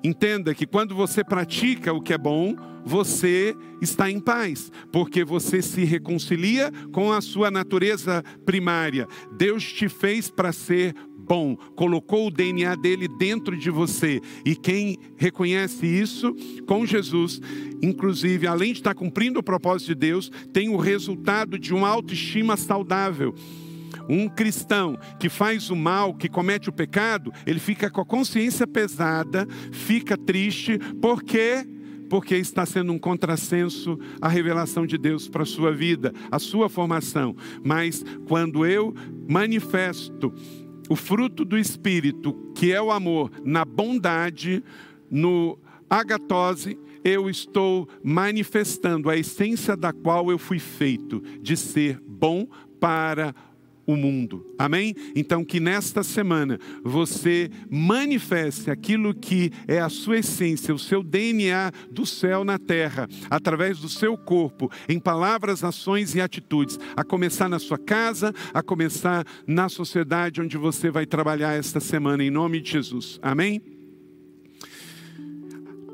entenda 0.03 0.53
que 0.53 0.65
quando 0.65 0.95
você 0.95 1.23
pratica 1.23 1.93
o 1.93 2.01
que 2.01 2.13
é 2.13 2.17
bom, 2.17 2.55
você 2.85 3.53
está 3.81 4.09
em 4.09 4.19
paz, 4.19 4.71
porque 4.91 5.25
você 5.25 5.61
se 5.61 5.83
reconcilia 5.83 6.71
com 6.93 7.11
a 7.11 7.19
sua 7.19 7.51
natureza 7.51 8.23
primária. 8.45 9.07
Deus 9.37 9.63
te 9.63 9.89
fez 9.89 10.29
para 10.29 10.53
ser 10.53 10.95
bom, 11.27 11.55
colocou 11.75 12.27
o 12.27 12.31
DNA 12.31 12.75
dele 12.75 13.07
dentro 13.07 13.57
de 13.57 13.69
você. 13.69 14.21
E 14.45 14.55
quem 14.55 14.97
reconhece 15.17 15.85
isso 15.85 16.33
com 16.65 16.85
Jesus, 16.85 17.41
inclusive, 17.81 18.47
além 18.47 18.71
de 18.71 18.79
estar 18.79 18.95
cumprindo 18.95 19.39
o 19.39 19.43
propósito 19.43 19.89
de 19.89 19.95
Deus, 19.95 20.31
tem 20.53 20.69
o 20.69 20.77
resultado 20.77 21.59
de 21.59 21.73
uma 21.73 21.89
autoestima 21.89 22.55
saudável. 22.55 23.35
Um 24.09 24.29
cristão 24.29 24.97
que 25.19 25.27
faz 25.27 25.69
o 25.69 25.75
mal, 25.75 26.13
que 26.13 26.29
comete 26.29 26.69
o 26.69 26.73
pecado, 26.73 27.33
ele 27.45 27.59
fica 27.59 27.89
com 27.89 27.99
a 27.99 28.05
consciência 28.05 28.65
pesada, 28.65 29.45
fica 29.71 30.17
triste, 30.17 30.79
porque 31.01 31.67
porque 32.09 32.35
está 32.35 32.65
sendo 32.65 32.93
um 32.93 32.97
contrassenso 32.97 33.99
a 34.21 34.29
revelação 34.29 34.85
de 34.85 34.97
Deus 34.97 35.27
para 35.27 35.43
a 35.43 35.45
sua 35.45 35.73
vida, 35.73 36.13
a 36.31 36.39
sua 36.39 36.69
formação. 36.69 37.35
Mas 37.61 38.01
quando 38.25 38.65
eu 38.65 38.95
manifesto 39.27 40.33
o 40.89 40.95
fruto 40.95 41.43
do 41.43 41.57
Espírito, 41.57 42.33
que 42.55 42.71
é 42.71 42.81
o 42.81 42.91
amor, 42.91 43.31
na 43.43 43.65
bondade, 43.65 44.63
no 45.09 45.57
agatose, 45.89 46.77
eu 47.03 47.29
estou 47.29 47.87
manifestando 48.03 49.09
a 49.09 49.15
essência 49.15 49.77
da 49.77 49.93
qual 49.93 50.29
eu 50.29 50.37
fui 50.37 50.59
feito, 50.59 51.21
de 51.41 51.55
ser 51.55 52.01
bom 52.05 52.47
para 52.79 53.33
o 53.87 53.95
mundo. 53.95 54.45
Amém? 54.59 54.93
Então, 55.15 55.45
que 55.45 55.61
nesta 55.61 56.03
semana 56.03 56.59
você 56.83 57.49
manifeste 57.69 58.69
aquilo 58.69 59.15
que 59.15 59.51
é 59.65 59.79
a 59.79 59.87
sua 59.87 60.17
essência, 60.17 60.75
o 60.75 60.79
seu 60.79 61.01
DNA 61.01 61.71
do 61.89 62.05
céu 62.05 62.43
na 62.43 62.59
terra, 62.59 63.07
através 63.29 63.79
do 63.79 63.87
seu 63.87 64.17
corpo, 64.17 64.69
em 64.89 64.99
palavras, 64.99 65.63
ações 65.63 66.13
e 66.13 66.21
atitudes, 66.21 66.77
a 66.95 67.03
começar 67.03 67.47
na 67.47 67.59
sua 67.59 67.77
casa, 67.77 68.33
a 68.53 68.61
começar 68.61 69.25
na 69.47 69.69
sociedade 69.69 70.41
onde 70.41 70.57
você 70.57 70.91
vai 70.91 71.05
trabalhar 71.05 71.53
esta 71.53 71.79
semana, 71.79 72.23
em 72.23 72.29
nome 72.29 72.59
de 72.59 72.71
Jesus. 72.71 73.17
Amém? 73.21 73.76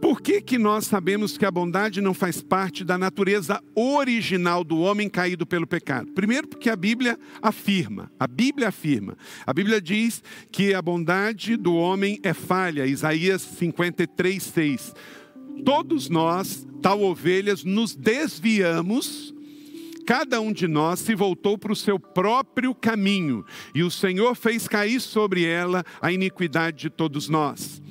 Por 0.03 0.21
que, 0.21 0.41
que 0.41 0.57
nós 0.57 0.85
sabemos 0.85 1.37
que 1.37 1.45
a 1.45 1.49
bondade 1.49 2.01
não 2.01 2.13
faz 2.13 2.41
parte 2.41 2.83
da 2.83 2.97
natureza 2.97 3.63
original 3.73 4.61
do 4.61 4.79
homem 4.79 5.07
caído 5.07 5.45
pelo 5.45 5.65
pecado? 5.65 6.11
Primeiro, 6.11 6.45
porque 6.45 6.69
a 6.69 6.75
Bíblia 6.75 7.17
afirma, 7.41 8.11
a 8.19 8.27
Bíblia 8.27 8.67
afirma. 8.67 9.17
A 9.47 9.53
Bíblia 9.53 9.79
diz 9.79 10.21
que 10.51 10.73
a 10.73 10.81
bondade 10.81 11.55
do 11.55 11.73
homem 11.75 12.19
é 12.21 12.33
falha, 12.33 12.85
Isaías 12.85 13.41
53, 13.43 14.43
6. 14.43 14.93
Todos 15.63 16.09
nós, 16.09 16.67
tal 16.81 17.01
ovelhas, 17.01 17.63
nos 17.63 17.95
desviamos 17.95 19.33
cada 20.05 20.41
um 20.41 20.51
de 20.51 20.67
nós 20.67 20.99
se 20.99 21.15
voltou 21.15 21.57
para 21.57 21.71
o 21.71 21.75
seu 21.77 21.97
próprio 21.97 22.75
caminho, 22.75 23.45
e 23.73 23.83
o 23.83 23.89
Senhor 23.89 24.35
fez 24.35 24.67
cair 24.67 24.99
sobre 24.99 25.45
ela 25.45 25.81
a 26.01 26.11
iniquidade 26.11 26.77
de 26.77 26.89
todos 26.89 27.29
nós. 27.29 27.81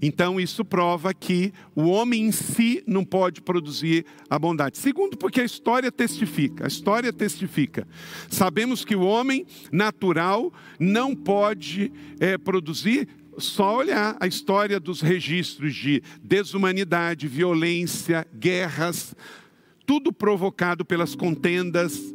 Então, 0.00 0.40
isso 0.40 0.64
prova 0.64 1.12
que 1.12 1.52
o 1.74 1.88
homem 1.88 2.26
em 2.26 2.32
si 2.32 2.82
não 2.86 3.04
pode 3.04 3.40
produzir 3.40 4.06
a 4.30 4.38
bondade. 4.38 4.78
Segundo, 4.78 5.16
porque 5.16 5.40
a 5.40 5.44
história 5.44 5.90
testifica. 5.90 6.64
A 6.64 6.68
história 6.68 7.12
testifica. 7.12 7.86
Sabemos 8.30 8.84
que 8.84 8.94
o 8.94 9.02
homem 9.02 9.44
natural 9.72 10.52
não 10.78 11.14
pode 11.14 11.92
é, 12.20 12.38
produzir 12.38 13.08
só 13.38 13.76
olhar 13.76 14.16
a 14.20 14.26
história 14.26 14.80
dos 14.80 15.00
registros 15.00 15.74
de 15.74 16.02
desumanidade, 16.22 17.28
violência, 17.28 18.26
guerras, 18.34 19.14
tudo 19.86 20.12
provocado 20.12 20.84
pelas 20.84 21.14
contendas, 21.14 22.14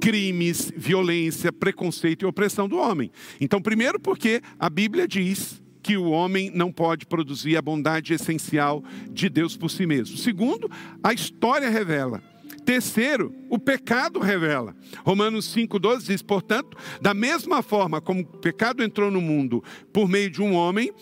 crimes, 0.00 0.72
violência, 0.76 1.52
preconceito 1.52 2.22
e 2.22 2.26
opressão 2.26 2.68
do 2.68 2.76
homem. 2.76 3.10
Então, 3.40 3.62
primeiro, 3.62 4.00
porque 4.00 4.40
a 4.58 4.68
Bíblia 4.68 5.06
diz 5.06 5.61
que 5.82 5.96
o 5.96 6.10
homem 6.10 6.50
não 6.50 6.70
pode 6.70 7.06
produzir 7.06 7.56
a 7.56 7.62
bondade 7.62 8.14
essencial 8.14 8.82
de 9.10 9.28
Deus 9.28 9.56
por 9.56 9.70
si 9.70 9.84
mesmo. 9.84 10.16
Segundo, 10.16 10.70
a 11.02 11.12
história 11.12 11.68
revela. 11.68 12.22
Terceiro, 12.64 13.34
o 13.50 13.58
pecado 13.58 14.20
revela. 14.20 14.74
Romanos 15.04 15.52
5,12 15.54 16.06
diz: 16.06 16.22
portanto, 16.22 16.76
da 17.00 17.12
mesma 17.12 17.62
forma 17.62 18.00
como 18.00 18.20
o 18.20 18.38
pecado 18.38 18.82
entrou 18.82 19.10
no 19.10 19.20
mundo 19.20 19.64
por 19.92 20.08
meio 20.08 20.30
de 20.30 20.40
um 20.40 20.54
homem, 20.54 20.92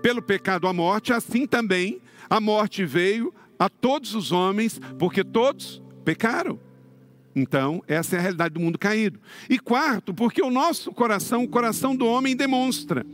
pelo 0.00 0.22
pecado 0.22 0.66
a 0.66 0.72
morte, 0.72 1.12
assim 1.12 1.46
também 1.46 2.00
a 2.30 2.40
morte 2.40 2.84
veio 2.84 3.34
a 3.58 3.68
todos 3.68 4.14
os 4.14 4.32
homens, 4.32 4.80
porque 4.98 5.22
todos 5.22 5.82
pecaram. 6.04 6.58
Então, 7.34 7.82
essa 7.88 8.16
é 8.16 8.18
a 8.18 8.22
realidade 8.22 8.54
do 8.54 8.60
mundo 8.60 8.78
caído. 8.78 9.18
E 9.48 9.58
quarto, 9.58 10.12
porque 10.12 10.42
o 10.42 10.50
nosso 10.50 10.92
coração, 10.92 11.44
o 11.44 11.48
coração 11.48 11.96
do 11.96 12.06
homem 12.06 12.36
demonstra. 12.36 13.06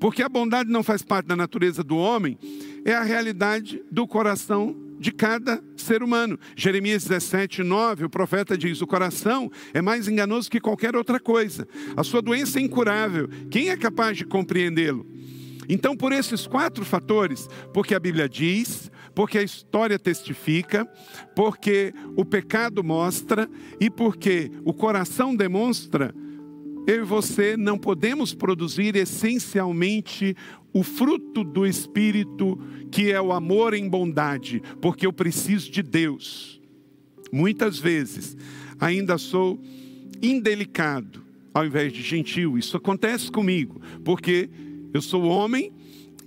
Porque 0.00 0.22
a 0.22 0.28
bondade 0.28 0.70
não 0.70 0.82
faz 0.82 1.02
parte 1.02 1.26
da 1.26 1.36
natureza 1.36 1.84
do 1.84 1.96
homem, 1.96 2.38
é 2.84 2.94
a 2.94 3.02
realidade 3.02 3.82
do 3.90 4.06
coração 4.06 4.74
de 4.98 5.12
cada 5.12 5.62
ser 5.76 6.02
humano. 6.02 6.38
Jeremias 6.56 7.04
17, 7.04 7.62
9, 7.62 8.06
o 8.06 8.10
profeta 8.10 8.56
diz: 8.56 8.80
O 8.80 8.86
coração 8.86 9.50
é 9.72 9.80
mais 9.80 10.08
enganoso 10.08 10.50
que 10.50 10.60
qualquer 10.60 10.96
outra 10.96 11.20
coisa. 11.20 11.68
A 11.96 12.02
sua 12.02 12.20
doença 12.22 12.58
é 12.58 12.62
incurável. 12.62 13.28
Quem 13.50 13.70
é 13.70 13.76
capaz 13.76 14.16
de 14.16 14.24
compreendê-lo? 14.24 15.06
Então, 15.68 15.94
por 15.94 16.12
esses 16.12 16.46
quatro 16.46 16.84
fatores, 16.84 17.46
porque 17.74 17.94
a 17.94 18.00
Bíblia 18.00 18.26
diz, 18.26 18.90
porque 19.18 19.36
a 19.36 19.42
história 19.42 19.98
testifica, 19.98 20.86
porque 21.34 21.92
o 22.14 22.24
pecado 22.24 22.84
mostra 22.84 23.50
e 23.80 23.90
porque 23.90 24.48
o 24.64 24.72
coração 24.72 25.34
demonstra, 25.34 26.14
eu 26.86 27.02
e 27.02 27.04
você 27.04 27.56
não 27.56 27.76
podemos 27.76 28.32
produzir 28.32 28.94
essencialmente 28.94 30.36
o 30.72 30.84
fruto 30.84 31.42
do 31.42 31.66
Espírito, 31.66 32.60
que 32.92 33.10
é 33.10 33.20
o 33.20 33.32
amor 33.32 33.74
em 33.74 33.88
bondade, 33.88 34.62
porque 34.80 35.04
eu 35.04 35.12
preciso 35.12 35.68
de 35.68 35.82
Deus. 35.82 36.60
Muitas 37.32 37.76
vezes 37.76 38.36
ainda 38.78 39.18
sou 39.18 39.60
indelicado 40.22 41.24
ao 41.52 41.66
invés 41.66 41.92
de 41.92 42.02
gentil. 42.02 42.56
Isso 42.56 42.76
acontece 42.76 43.32
comigo, 43.32 43.80
porque 44.04 44.48
eu 44.94 45.02
sou 45.02 45.24
homem 45.24 45.72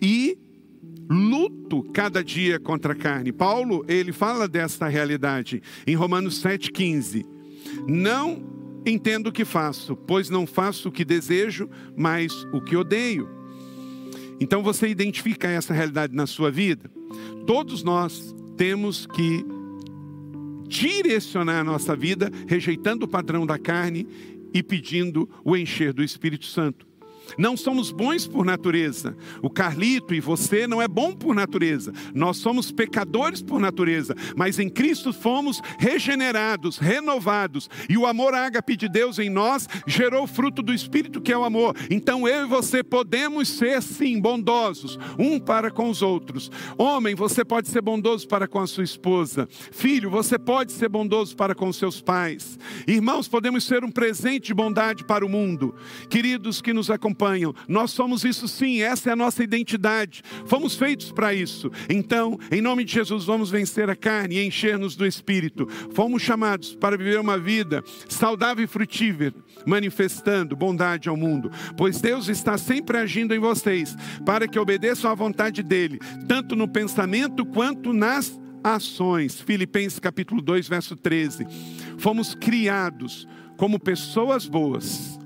e 0.02 0.38
luto 1.12 1.84
cada 1.92 2.24
dia 2.24 2.58
contra 2.58 2.94
a 2.94 2.96
carne. 2.96 3.34
Paulo, 3.34 3.84
ele 3.88 4.14
fala 4.14 4.48
desta 4.48 4.88
realidade 4.88 5.62
em 5.86 5.94
Romanos 5.94 6.42
7,15. 6.42 7.26
Não 7.86 8.42
entendo 8.86 9.28
o 9.28 9.32
que 9.32 9.44
faço, 9.44 9.96
pois 9.96 10.30
não 10.30 10.48
faço 10.48 10.88
o 10.88 10.92
que 10.92 11.04
desejo, 11.04 11.70
mas 11.98 12.32
o 12.54 12.62
que 12.62 12.78
odeio. 12.78 13.30
Então 14.40 14.64
você 14.64 14.88
identifica 14.88 15.50
essa 15.50 15.74
realidade 15.74 16.16
na 16.16 16.26
sua 16.26 16.50
vida? 16.50 16.90
Todos 17.46 17.84
nós 17.84 18.34
temos 18.56 19.06
que 19.06 19.46
direcionar 20.66 21.60
a 21.60 21.64
nossa 21.64 21.94
vida, 21.94 22.32
rejeitando 22.48 23.04
o 23.04 23.08
padrão 23.08 23.46
da 23.46 23.60
carne 23.60 24.08
e 24.54 24.64
pedindo 24.64 25.30
o 25.44 25.58
encher 25.58 25.92
do 25.92 26.02
Espírito 26.02 26.46
Santo. 26.46 26.91
Não 27.38 27.56
somos 27.56 27.92
bons 27.92 28.28
por 28.28 28.46
natureza. 28.46 29.16
O 29.42 29.50
Carlito 29.50 30.14
e 30.14 30.20
você 30.20 30.68
não 30.68 30.82
é 30.82 30.88
bom 30.88 31.14
por 31.14 31.34
natureza. 31.34 31.94
Nós 32.14 32.38
somos 32.38 32.72
pecadores 32.72 33.42
por 33.42 33.60
natureza, 33.60 34.16
mas 34.36 34.60
em 34.60 34.70
Cristo 34.70 35.14
fomos 35.14 35.62
regenerados, 35.78 36.78
renovados, 36.78 37.70
e 37.90 37.98
o 37.98 38.06
amor 38.06 38.34
ágape 38.34 38.76
de 38.76 38.90
Deus 38.90 39.20
em 39.20 39.30
nós 39.30 39.68
gerou 39.88 40.28
fruto 40.28 40.62
do 40.62 40.74
Espírito 40.74 41.22
que 41.22 41.32
é 41.32 41.38
o 41.38 41.44
amor. 41.44 41.76
Então 41.90 42.28
eu 42.28 42.46
e 42.46 42.48
você 42.48 42.84
podemos 42.84 43.48
ser 43.50 43.82
sim 43.82 44.20
bondosos, 44.20 45.00
um 45.18 45.40
para 45.40 45.72
com 45.72 45.90
os 45.90 46.02
outros. 46.02 46.52
Homem, 46.78 47.16
você 47.16 47.46
pode 47.46 47.68
ser 47.68 47.82
bondoso 47.82 48.28
para 48.28 48.48
com 48.48 48.60
a 48.60 48.68
sua 48.68 48.84
esposa. 48.84 49.48
Filho, 49.72 50.10
você 50.10 50.38
pode 50.38 50.72
ser 50.72 50.90
bondoso 50.90 51.36
para 51.36 51.56
com 51.56 51.72
seus 51.72 52.02
pais. 52.02 52.58
Irmãos, 52.88 53.28
podemos 53.28 53.64
ser 53.64 53.84
um 53.84 53.92
presente 53.92 54.48
de 54.48 54.54
bondade 54.54 55.04
para 55.04 55.26
o 55.26 55.30
mundo. 55.30 55.74
Queridos 56.10 56.62
que 56.62 56.74
nos 56.74 56.90
acompanham 56.90 57.21
acompanham. 57.22 57.54
Nós 57.68 57.92
somos 57.92 58.24
isso 58.24 58.48
sim, 58.48 58.82
essa 58.82 59.10
é 59.10 59.14
a 59.14 59.16
nossa 59.16 59.44
identidade. 59.44 60.24
Fomos 60.46 60.76
feitos 60.76 61.12
para 61.12 61.34
isso. 61.34 61.72
Então, 61.90 62.38
em 62.52 62.62
nome 62.62 62.84
de 62.84 62.94
Jesus, 62.94 63.26
vamos 63.26 63.52
vencer 63.52 63.90
a 63.90 63.96
carne 63.96 64.36
e 64.36 64.46
encher-nos 64.46 64.96
do 64.96 65.06
Espírito. 65.06 65.68
Fomos 65.94 66.22
chamados 66.22 66.76
para 66.76 66.98
viver 66.98 67.20
uma 67.20 67.38
vida 67.38 67.84
saudável 68.10 68.66
e 68.66 68.68
frutífera, 68.68 69.36
manifestando 69.66 70.56
bondade 70.56 71.08
ao 71.08 71.16
mundo, 71.16 71.52
pois 71.78 72.02
Deus 72.02 72.28
está 72.28 72.58
sempre 72.58 72.98
agindo 72.98 73.34
em 73.34 73.40
vocês 73.40 73.96
para 74.26 74.48
que 74.48 74.60
obedeçam 74.60 75.12
à 75.12 75.16
vontade 75.16 75.62
dEle, 75.62 76.00
tanto 76.28 76.56
no 76.56 76.68
pensamento 76.68 77.46
quanto 77.46 77.94
nas 77.94 78.40
ações. 78.64 79.40
Filipenses 79.40 80.00
capítulo 80.00 80.42
2, 80.42 80.68
verso 80.68 80.96
13. 80.96 81.46
Fomos 81.98 82.34
criados 82.36 83.28
como 83.58 83.80
pessoas 83.80 84.48
boas 84.48 85.21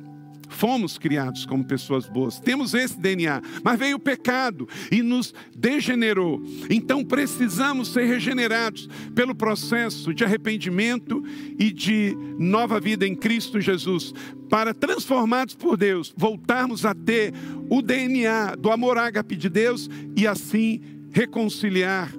Fomos 0.49 0.97
criados 0.97 1.45
como 1.45 1.65
pessoas 1.65 2.08
boas, 2.08 2.39
temos 2.39 2.73
esse 2.73 2.99
DNA, 2.99 3.41
mas 3.63 3.79
veio 3.79 3.97
o 3.97 3.99
pecado 3.99 4.67
e 4.91 5.01
nos 5.01 5.34
degenerou. 5.55 6.41
Então 6.69 7.03
precisamos 7.03 7.89
ser 7.89 8.05
regenerados 8.05 8.88
pelo 9.13 9.36
processo 9.36 10.13
de 10.13 10.23
arrependimento 10.23 11.23
e 11.60 11.71
de 11.71 12.15
nova 12.38 12.79
vida 12.79 13.08
em 13.08 13.15
Cristo 13.15 13.60
Jesus, 13.60 14.13
para 14.49 14.73
transformados 14.73 15.55
por 15.55 15.75
Deus, 15.77 16.13
voltarmos 16.15 16.86
a 16.86 16.93
ter 16.93 17.34
o 17.69 17.81
DNA 17.81 18.55
do 18.55 18.71
amor 18.71 18.97
ágape 18.97 19.36
de 19.36 19.49
Deus 19.49 19.89
e 20.15 20.27
assim 20.27 20.81
reconciliar 21.12 22.12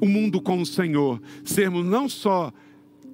o 0.00 0.06
mundo 0.06 0.40
com 0.40 0.60
o 0.60 0.66
Senhor, 0.66 1.20
sermos 1.44 1.84
não 1.84 2.08
só 2.08 2.52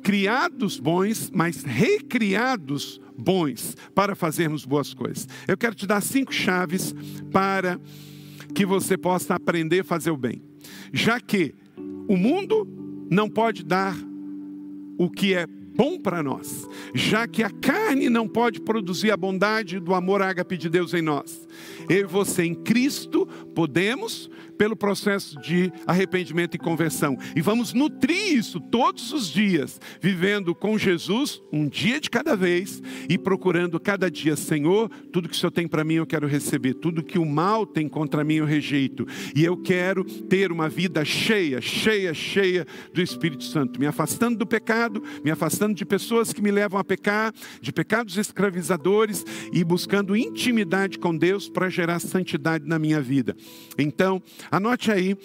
criados 0.03 0.79
bons, 0.79 1.31
mas 1.33 1.63
recriados 1.63 3.01
bons 3.17 3.77
para 3.95 4.15
fazermos 4.15 4.65
boas 4.65 4.95
coisas. 4.95 5.29
Eu 5.47 5.57
quero 5.57 5.75
te 5.75 5.87
dar 5.87 6.01
cinco 6.01 6.33
chaves 6.33 6.95
para 7.31 7.79
que 8.55 8.67
você 8.67 8.97
possa 8.97 9.35
aprender 9.35 9.81
a 9.81 9.85
fazer 9.85 10.11
o 10.11 10.17
bem. 10.17 10.43
Já 10.93 11.21
que 11.21 11.55
o 12.09 12.17
mundo 12.17 12.67
não 13.11 13.29
pode 13.29 13.65
dar 13.65 13.97
o 14.99 15.09
que 15.09 15.35
é 15.35 15.47
bom 15.47 15.99
para 15.99 16.23
nós, 16.23 16.69
já 16.95 17.27
que 17.27 17.43
a 17.43 17.51
carne 17.51 18.11
não 18.11 18.29
pode 18.29 18.61
produzir 18.61 19.11
a 19.11 19.17
bondade 19.17 19.81
do 19.81 19.95
amor 19.95 20.21
ágape 20.21 20.57
de 20.59 20.69
Deus 20.69 20.93
em 20.93 21.01
nós. 21.01 21.49
Eu 21.89 22.01
e 22.01 22.05
você 22.05 22.45
em 22.45 22.55
Cristo 22.55 23.27
podemos 23.55 24.29
pelo 24.61 24.77
processo 24.77 25.41
de 25.41 25.73
arrependimento 25.87 26.55
e 26.55 26.59
conversão. 26.59 27.17
E 27.35 27.41
vamos 27.41 27.73
nutrir 27.73 28.37
isso 28.37 28.61
todos 28.61 29.11
os 29.11 29.27
dias, 29.27 29.81
vivendo 30.03 30.55
com 30.55 30.77
Jesus 30.77 31.41
um 31.51 31.67
dia 31.67 31.99
de 31.99 32.11
cada 32.11 32.37
vez 32.37 32.83
e 33.09 33.17
procurando 33.17 33.81
cada 33.81 34.11
dia, 34.11 34.37
Senhor, 34.37 34.91
tudo 35.11 35.31
que 35.31 35.35
o 35.35 35.39
Senhor 35.39 35.51
tem 35.51 35.67
para 35.67 35.83
mim 35.83 35.95
eu 35.95 36.07
quero 36.07 36.27
receber, 36.27 36.75
tudo 36.75 37.03
que 37.03 37.19
o 37.19 37.25
mal 37.25 37.65
tem 37.65 37.89
contra 37.89 38.23
mim 38.23 38.35
eu 38.35 38.45
rejeito. 38.45 39.07
E 39.35 39.43
eu 39.43 39.57
quero 39.57 40.05
ter 40.05 40.53
uma 40.53 40.69
vida 40.69 41.07
cheia, 41.07 41.63
cheia, 41.63 42.13
cheia 42.13 42.67
do 42.93 43.01
Espírito 43.01 43.45
Santo, 43.45 43.81
me 43.81 43.87
afastando 43.87 44.37
do 44.37 44.47
pecado, 44.47 45.03
me 45.25 45.31
afastando 45.31 45.73
de 45.73 45.87
pessoas 45.87 46.35
que 46.35 46.43
me 46.43 46.51
levam 46.51 46.79
a 46.79 46.85
pecar, 46.85 47.33
de 47.63 47.73
pecados 47.73 48.19
escravizadores 48.19 49.25
e 49.55 49.65
buscando 49.65 50.15
intimidade 50.15 50.99
com 50.99 51.17
Deus 51.17 51.49
para 51.49 51.71
gerar 51.71 51.99
santidade 51.99 52.69
na 52.69 52.79
minha 52.79 53.01
vida. 53.01 53.35
Então, 53.79 54.23
Anote 54.51 54.91
aí 54.91 55.17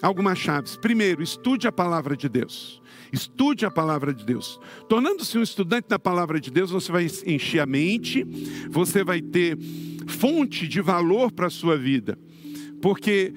algumas 0.00 0.38
chaves. 0.38 0.76
Primeiro, 0.76 1.22
estude 1.22 1.68
a 1.68 1.72
palavra 1.72 2.16
de 2.16 2.28
Deus. 2.28 2.82
Estude 3.12 3.66
a 3.66 3.70
palavra 3.70 4.12
de 4.12 4.24
Deus. 4.24 4.58
Tornando-se 4.88 5.36
um 5.36 5.42
estudante 5.42 5.88
da 5.88 5.98
palavra 5.98 6.40
de 6.40 6.50
Deus, 6.50 6.70
você 6.70 6.90
vai 6.90 7.06
encher 7.26 7.60
a 7.60 7.66
mente, 7.66 8.24
você 8.70 9.04
vai 9.04 9.20
ter 9.20 9.58
fonte 10.08 10.66
de 10.66 10.80
valor 10.80 11.30
para 11.30 11.46
a 11.46 11.50
sua 11.50 11.76
vida. 11.76 12.18
Porque 12.80 13.32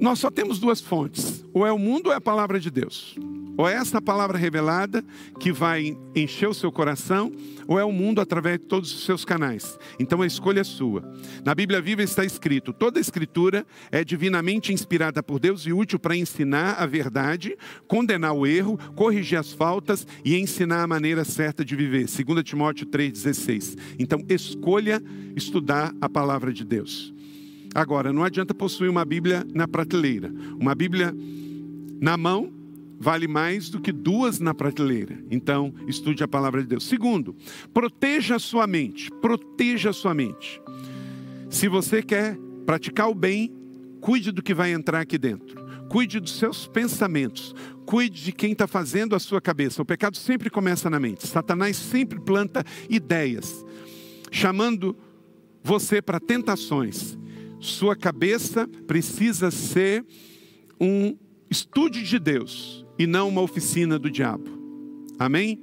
nós 0.00 0.18
só 0.18 0.30
temos 0.30 0.58
duas 0.58 0.80
fontes: 0.80 1.44
ou 1.54 1.64
é 1.64 1.72
o 1.72 1.78
mundo 1.78 2.08
ou 2.08 2.12
é 2.12 2.16
a 2.16 2.20
palavra 2.20 2.58
de 2.58 2.70
Deus. 2.70 3.16
Ou 3.62 3.68
é 3.68 3.74
essa 3.74 4.02
palavra 4.02 4.36
revelada 4.36 5.04
que 5.38 5.52
vai 5.52 5.96
encher 6.16 6.48
o 6.48 6.54
seu 6.54 6.72
coração, 6.72 7.30
ou 7.68 7.78
é 7.78 7.84
o 7.84 7.92
mundo 7.92 8.20
através 8.20 8.58
de 8.58 8.66
todos 8.66 8.92
os 8.92 9.04
seus 9.04 9.24
canais. 9.24 9.78
Então 10.00 10.20
a 10.20 10.26
escolha 10.26 10.62
é 10.62 10.64
sua. 10.64 11.08
Na 11.44 11.54
Bíblia 11.54 11.80
Viva 11.80 12.02
está 12.02 12.24
escrito: 12.24 12.72
toda 12.72 12.98
escritura 12.98 13.64
é 13.92 14.02
divinamente 14.02 14.72
inspirada 14.72 15.22
por 15.22 15.38
Deus 15.38 15.64
e 15.64 15.72
útil 15.72 16.00
para 16.00 16.16
ensinar 16.16 16.72
a 16.72 16.86
verdade, 16.86 17.56
condenar 17.86 18.32
o 18.32 18.48
erro, 18.48 18.76
corrigir 18.96 19.38
as 19.38 19.52
faltas 19.52 20.08
e 20.24 20.36
ensinar 20.36 20.82
a 20.82 20.88
maneira 20.88 21.24
certa 21.24 21.64
de 21.64 21.76
viver. 21.76 22.06
2 22.06 22.42
Timóteo 22.42 22.84
3,16. 22.86 23.78
Então 23.96 24.24
escolha 24.28 25.00
estudar 25.36 25.94
a 26.00 26.08
palavra 26.08 26.52
de 26.52 26.64
Deus. 26.64 27.14
Agora, 27.72 28.12
não 28.12 28.24
adianta 28.24 28.52
possuir 28.52 28.90
uma 28.90 29.04
Bíblia 29.04 29.46
na 29.54 29.68
prateleira, 29.68 30.32
uma 30.58 30.74
Bíblia 30.74 31.14
na 32.00 32.16
mão 32.16 32.60
vale 33.02 33.26
mais 33.26 33.68
do 33.68 33.80
que 33.80 33.90
duas 33.90 34.38
na 34.38 34.54
prateleira. 34.54 35.18
Então, 35.28 35.74
estude 35.88 36.22
a 36.22 36.28
palavra 36.28 36.62
de 36.62 36.68
Deus. 36.68 36.84
Segundo, 36.84 37.34
proteja 37.74 38.36
a 38.36 38.38
sua 38.38 38.64
mente. 38.64 39.10
Proteja 39.20 39.90
a 39.90 39.92
sua 39.92 40.14
mente. 40.14 40.62
Se 41.50 41.66
você 41.66 42.00
quer 42.00 42.38
praticar 42.64 43.10
o 43.10 43.14
bem, 43.14 43.52
cuide 44.00 44.30
do 44.30 44.40
que 44.40 44.54
vai 44.54 44.72
entrar 44.72 45.00
aqui 45.00 45.18
dentro. 45.18 45.60
Cuide 45.88 46.20
dos 46.20 46.38
seus 46.38 46.68
pensamentos. 46.68 47.52
Cuide 47.84 48.22
de 48.22 48.30
quem 48.30 48.52
está 48.52 48.68
fazendo 48.68 49.16
a 49.16 49.18
sua 49.18 49.40
cabeça. 49.40 49.82
O 49.82 49.84
pecado 49.84 50.16
sempre 50.16 50.48
começa 50.48 50.88
na 50.88 51.00
mente. 51.00 51.26
Satanás 51.26 51.76
sempre 51.76 52.20
planta 52.20 52.64
ideias, 52.88 53.66
chamando 54.30 54.96
você 55.60 56.00
para 56.00 56.20
tentações. 56.20 57.18
Sua 57.58 57.96
cabeça 57.96 58.68
precisa 58.86 59.50
ser 59.50 60.06
um 60.80 61.16
estúdio 61.50 62.04
de 62.04 62.20
Deus 62.20 62.81
e 62.98 63.06
não 63.06 63.28
uma 63.28 63.40
oficina 63.40 63.98
do 63.98 64.10
diabo. 64.10 64.48
Amém? 65.18 65.60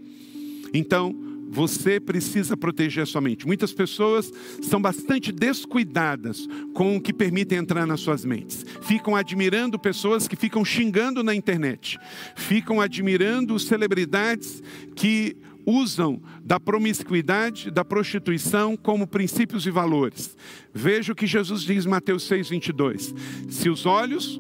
Então, 0.74 1.16
você 1.52 2.00
precisa 2.00 2.56
proteger 2.56 3.04
a 3.04 3.06
sua 3.08 3.22
mente. 3.22 3.48
Muitas 3.48 3.74
pessoas 3.74 4.32
são 4.62 4.80
bastante 4.80 5.32
descuidadas 5.32 6.48
com 6.76 6.96
o 6.96 7.02
que 7.02 7.12
permitem 7.12 7.58
entrar 7.58 7.88
nas 7.88 8.02
suas 8.02 8.24
mentes. 8.24 8.64
Ficam 8.84 9.16
admirando 9.16 9.80
pessoas 9.80 10.28
que 10.28 10.36
ficam 10.36 10.64
xingando 10.64 11.24
na 11.24 11.34
internet. 11.34 11.98
Ficam 12.36 12.80
admirando 12.80 13.58
celebridades 13.58 14.62
que 14.96 15.36
usam 15.66 16.22
da 16.44 16.60
promiscuidade, 16.60 17.72
da 17.72 17.84
prostituição 17.84 18.78
como 18.78 19.08
princípios 19.08 19.66
e 19.66 19.72
valores. 19.72 20.38
Veja 20.74 21.14
o 21.14 21.16
que 21.16 21.28
Jesus 21.28 21.64
diz 21.64 21.86
em 21.86 21.90
Mateus 21.90 22.24
6, 22.24 22.50
22. 22.50 23.14
Se 23.50 23.70
os 23.70 23.88
olhos, 23.88 24.40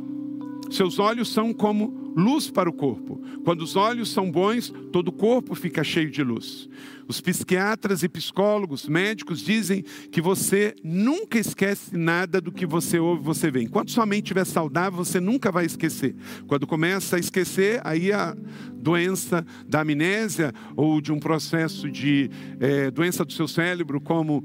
seus 0.69 0.99
olhos 0.99 1.32
são 1.34 1.54
como 1.54 2.09
luz 2.19 2.51
para 2.51 2.69
o 2.69 2.73
corpo. 2.73 3.21
Quando 3.43 3.62
os 3.62 3.75
olhos 3.75 4.12
são 4.12 4.29
bons, 4.29 4.73
todo 4.91 5.08
o 5.08 5.12
corpo 5.12 5.55
fica 5.55 5.84
cheio 5.84 6.12
de 6.12 6.21
luz. 6.21 6.69
Os 7.08 7.19
psiquiatras 7.21 8.03
e 8.03 8.10
psicólogos, 8.10 8.88
médicos 8.88 9.39
dizem 9.41 9.84
que 10.12 10.21
você 10.21 10.75
nunca 10.84 11.39
esquece 11.39 11.97
nada 11.97 12.39
do 12.39 12.51
que 12.51 12.65
você 12.65 12.99
ouve, 12.99 13.23
você 13.23 13.49
vê. 13.49 13.63
Enquanto 13.63 13.91
sua 13.91 14.05
mente 14.05 14.25
estiver 14.25 14.45
saudável, 14.45 15.03
você 15.03 15.19
nunca 15.19 15.51
vai 15.51 15.65
esquecer. 15.65 16.15
Quando 16.45 16.67
começa 16.67 17.15
a 17.15 17.19
esquecer, 17.19 17.82
aí 17.84 18.12
a 18.12 18.36
doença 18.75 19.45
da 19.67 19.82
amnésia 19.82 20.53
ou 20.75 21.01
de 21.01 21.12
um 21.12 21.19
processo 21.19 21.89
de 21.89 22.29
é, 22.60 22.91
doença 22.91 23.25
do 23.25 23.34
seu 23.34 23.47
cérebro, 23.47 23.99
como 23.99 24.43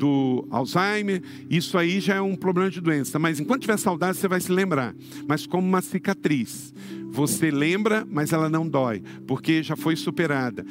do 0.00 0.48
Alzheimer, 0.50 1.22
isso 1.50 1.76
aí 1.76 2.00
já 2.00 2.14
é 2.14 2.20
um 2.22 2.34
problema 2.34 2.70
de 2.70 2.80
doença. 2.80 3.18
Mas 3.18 3.38
enquanto 3.38 3.60
tiver 3.60 3.76
saudade, 3.76 4.16
você 4.16 4.26
vai 4.26 4.40
se 4.40 4.50
lembrar. 4.50 4.94
Mas 5.28 5.46
como 5.46 5.68
uma 5.68 5.82
cicatriz. 5.82 6.72
Você 7.10 7.50
lembra, 7.50 8.06
mas 8.08 8.32
ela 8.32 8.48
não 8.48 8.68
dói, 8.68 9.02
porque 9.26 9.62
já 9.62 9.76
foi 9.76 9.96
superada. 9.96 10.64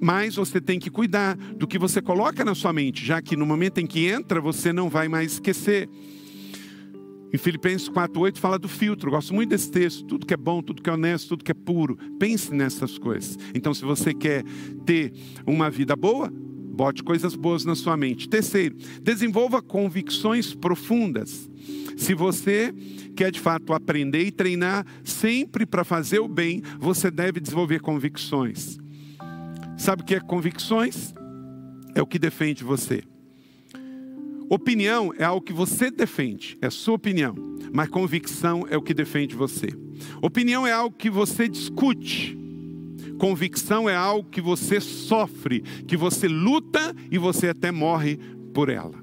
Mas 0.00 0.36
você 0.36 0.60
tem 0.60 0.78
que 0.78 0.90
cuidar 0.90 1.36
do 1.36 1.66
que 1.66 1.78
você 1.78 2.00
coloca 2.00 2.44
na 2.44 2.54
sua 2.54 2.72
mente, 2.72 3.04
já 3.04 3.20
que 3.20 3.36
no 3.36 3.46
momento 3.46 3.78
em 3.78 3.86
que 3.86 4.06
entra, 4.06 4.40
você 4.40 4.72
não 4.72 4.88
vai 4.88 5.08
mais 5.08 5.32
esquecer. 5.32 5.88
Em 7.32 7.38
Filipenses 7.38 7.88
4:8 7.88 8.38
fala 8.38 8.58
do 8.58 8.68
filtro. 8.68 9.10
Gosto 9.10 9.32
muito 9.32 9.50
desse 9.50 9.70
texto. 9.70 10.04
Tudo 10.04 10.26
que 10.26 10.34
é 10.34 10.36
bom, 10.36 10.62
tudo 10.62 10.82
que 10.82 10.90
é 10.90 10.92
honesto, 10.92 11.28
tudo 11.30 11.44
que 11.44 11.50
é 11.50 11.54
puro. 11.54 11.96
Pense 12.18 12.52
nessas 12.52 12.98
coisas. 12.98 13.38
Então, 13.54 13.72
se 13.72 13.84
você 13.84 14.12
quer 14.12 14.44
ter 14.84 15.12
uma 15.46 15.70
vida 15.70 15.96
boa, 15.96 16.30
bote 16.30 17.02
coisas 17.02 17.34
boas 17.34 17.64
na 17.64 17.74
sua 17.74 17.96
mente. 17.96 18.28
Terceiro, 18.28 18.76
desenvolva 19.02 19.62
convicções 19.62 20.54
profundas. 20.54 21.50
Se 21.96 22.14
você 22.14 22.74
quer 23.14 23.30
de 23.30 23.40
fato 23.40 23.72
aprender 23.72 24.24
e 24.24 24.30
treinar 24.30 24.86
sempre 25.04 25.66
para 25.66 25.84
fazer 25.84 26.20
o 26.20 26.28
bem, 26.28 26.62
você 26.78 27.10
deve 27.10 27.40
desenvolver 27.40 27.80
convicções. 27.80 28.78
Sabe 29.76 30.02
o 30.02 30.04
que 30.04 30.14
é 30.14 30.20
convicções? 30.20 31.12
É 31.94 32.00
o 32.00 32.06
que 32.06 32.18
defende 32.18 32.64
você. 32.64 33.02
Opinião 34.48 35.14
é 35.16 35.24
algo 35.24 35.40
que 35.40 35.52
você 35.52 35.90
defende, 35.90 36.58
é 36.60 36.68
sua 36.68 36.94
opinião, 36.94 37.34
mas 37.72 37.88
convicção 37.88 38.66
é 38.68 38.76
o 38.76 38.82
que 38.82 38.92
defende 38.92 39.34
você. 39.34 39.68
Opinião 40.20 40.66
é 40.66 40.72
algo 40.72 40.94
que 40.94 41.08
você 41.08 41.48
discute, 41.48 42.36
convicção 43.18 43.88
é 43.88 43.96
algo 43.96 44.28
que 44.28 44.42
você 44.42 44.78
sofre, 44.78 45.62
que 45.86 45.96
você 45.96 46.28
luta 46.28 46.94
e 47.10 47.16
você 47.16 47.48
até 47.48 47.72
morre 47.72 48.18
por 48.52 48.68
ela. 48.68 49.02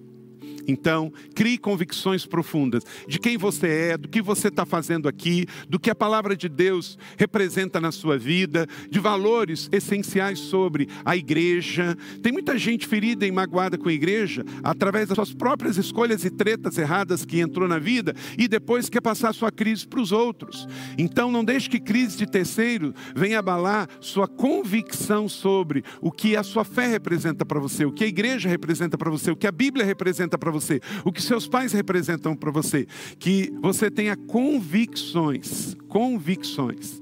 Então, 0.69 1.11
crie 1.33 1.57
convicções 1.57 2.27
profundas 2.27 2.83
de 3.07 3.19
quem 3.19 3.37
você 3.37 3.67
é, 3.67 3.97
do 3.97 4.07
que 4.07 4.21
você 4.21 4.49
está 4.49 4.65
fazendo 4.65 5.07
aqui, 5.07 5.47
do 5.67 5.79
que 5.79 5.89
a 5.89 5.95
palavra 5.95 6.37
de 6.37 6.47
Deus 6.47 6.97
representa 7.17 7.81
na 7.81 7.91
sua 7.91 8.17
vida, 8.17 8.67
de 8.89 8.99
valores 8.99 9.67
essenciais 9.71 10.37
sobre 10.37 10.87
a 11.03 11.17
igreja. 11.17 11.97
Tem 12.21 12.31
muita 12.31 12.57
gente 12.57 12.85
ferida 12.85 13.25
e 13.25 13.31
magoada 13.31 13.77
com 13.77 13.89
a 13.89 13.93
igreja 13.93 14.45
através 14.63 15.07
das 15.07 15.15
suas 15.15 15.33
próprias 15.33 15.77
escolhas 15.77 16.23
e 16.23 16.29
tretas 16.29 16.77
erradas 16.77 17.25
que 17.25 17.39
entrou 17.39 17.67
na 17.67 17.79
vida 17.79 18.13
e 18.37 18.47
depois 18.47 18.89
quer 18.89 19.01
passar 19.01 19.33
sua 19.33 19.51
crise 19.51 19.87
para 19.87 19.99
os 19.99 20.11
outros. 20.11 20.67
Então, 20.97 21.31
não 21.31 21.43
deixe 21.43 21.67
que 21.67 21.79
crise 21.79 22.15
de 22.15 22.27
terceiro 22.27 22.93
venha 23.15 23.39
abalar 23.39 23.87
sua 23.99 24.27
convicção 24.27 25.27
sobre 25.27 25.83
o 25.99 26.11
que 26.11 26.35
a 26.35 26.43
sua 26.43 26.63
fé 26.63 26.85
representa 26.85 27.43
para 27.43 27.59
você, 27.59 27.85
o 27.85 27.91
que 27.91 28.03
a 28.03 28.07
igreja 28.07 28.47
representa 28.47 28.97
para 28.97 29.09
você, 29.09 29.31
o 29.31 29.35
que 29.35 29.47
a 29.47 29.51
Bíblia 29.51 29.83
representa 29.83 30.37
para 30.37 30.51
você 30.51 30.58
você, 30.59 30.81
o 31.03 31.11
que 31.11 31.21
seus 31.21 31.47
pais 31.47 31.73
representam 31.73 32.35
para 32.35 32.51
você, 32.51 32.87
que 33.17 33.51
você 33.61 33.89
tenha 33.89 34.15
convicções, 34.15 35.75
convicções. 35.87 37.01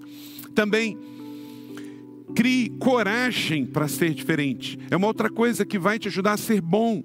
Também 0.53 0.97
crie 2.35 2.69
coragem 2.79 3.65
para 3.65 3.87
ser 3.87 4.13
diferente. 4.13 4.77
É 4.91 4.95
uma 4.95 5.07
outra 5.07 5.29
coisa 5.29 5.65
que 5.65 5.79
vai 5.79 5.97
te 5.97 6.07
ajudar 6.07 6.33
a 6.33 6.37
ser 6.37 6.61
bom. 6.61 7.03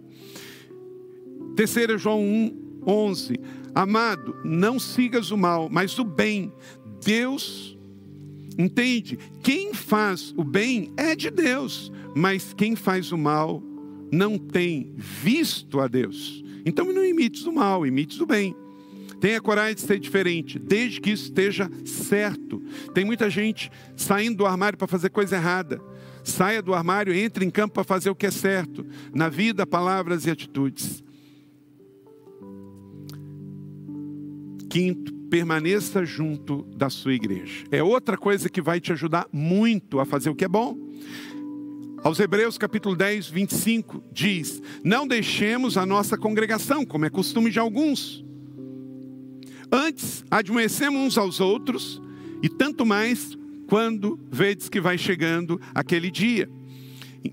Terceira 1.56 1.96
João 1.96 2.22
1, 2.22 2.82
11. 2.86 3.40
Amado, 3.74 4.36
não 4.44 4.78
sigas 4.78 5.30
o 5.30 5.36
mal, 5.36 5.68
mas 5.70 5.98
o 5.98 6.04
bem. 6.04 6.52
Deus 7.04 7.76
entende? 8.58 9.18
Quem 9.42 9.74
faz 9.74 10.32
o 10.36 10.44
bem 10.44 10.92
é 10.96 11.14
de 11.14 11.30
Deus, 11.30 11.90
mas 12.14 12.52
quem 12.52 12.76
faz 12.76 13.12
o 13.12 13.18
mal 13.18 13.62
não 14.10 14.38
tem 14.38 14.92
visto 14.96 15.80
a 15.80 15.88
Deus. 15.88 16.41
Então 16.64 16.92
não 16.92 17.04
imites 17.04 17.44
o 17.46 17.52
mal, 17.52 17.86
imites 17.86 18.20
o 18.20 18.26
bem. 18.26 18.54
Tenha 19.20 19.40
coragem 19.40 19.76
de 19.76 19.82
ser 19.82 20.00
diferente, 20.00 20.58
desde 20.58 21.00
que 21.00 21.10
isso 21.10 21.24
esteja 21.24 21.70
certo. 21.84 22.60
Tem 22.92 23.04
muita 23.04 23.30
gente 23.30 23.70
saindo 23.96 24.38
do 24.38 24.46
armário 24.46 24.76
para 24.76 24.88
fazer 24.88 25.10
coisa 25.10 25.36
errada. 25.36 25.80
Saia 26.24 26.60
do 26.60 26.74
armário, 26.74 27.14
entre 27.14 27.44
em 27.44 27.50
campo 27.50 27.74
para 27.74 27.84
fazer 27.84 28.10
o 28.10 28.14
que 28.14 28.26
é 28.26 28.30
certo, 28.30 28.84
na 29.14 29.28
vida, 29.28 29.66
palavras 29.66 30.26
e 30.26 30.30
atitudes. 30.30 31.02
Quinto, 34.68 35.12
permaneça 35.32 36.04
junto 36.04 36.62
da 36.76 36.90
sua 36.90 37.14
igreja. 37.14 37.64
É 37.70 37.82
outra 37.82 38.18
coisa 38.18 38.48
que 38.48 38.60
vai 38.60 38.80
te 38.80 38.92
ajudar 38.92 39.26
muito 39.32 40.00
a 40.00 40.04
fazer 40.04 40.30
o 40.30 40.34
que 40.34 40.44
é 40.44 40.48
bom. 40.48 40.76
Aos 42.04 42.18
Hebreus 42.18 42.58
capítulo 42.58 42.96
10, 42.96 43.28
25, 43.28 44.02
diz: 44.10 44.60
Não 44.82 45.06
deixemos 45.06 45.76
a 45.76 45.86
nossa 45.86 46.18
congregação, 46.18 46.84
como 46.84 47.04
é 47.04 47.10
costume 47.10 47.48
de 47.48 47.60
alguns. 47.60 48.24
Antes, 49.70 50.24
admoecemos 50.28 51.00
uns 51.00 51.16
aos 51.16 51.38
outros, 51.38 52.02
e 52.42 52.48
tanto 52.48 52.84
mais 52.84 53.38
quando 53.68 54.18
vedes 54.30 54.68
que 54.68 54.80
vai 54.80 54.98
chegando 54.98 55.60
aquele 55.72 56.10
dia. 56.10 56.50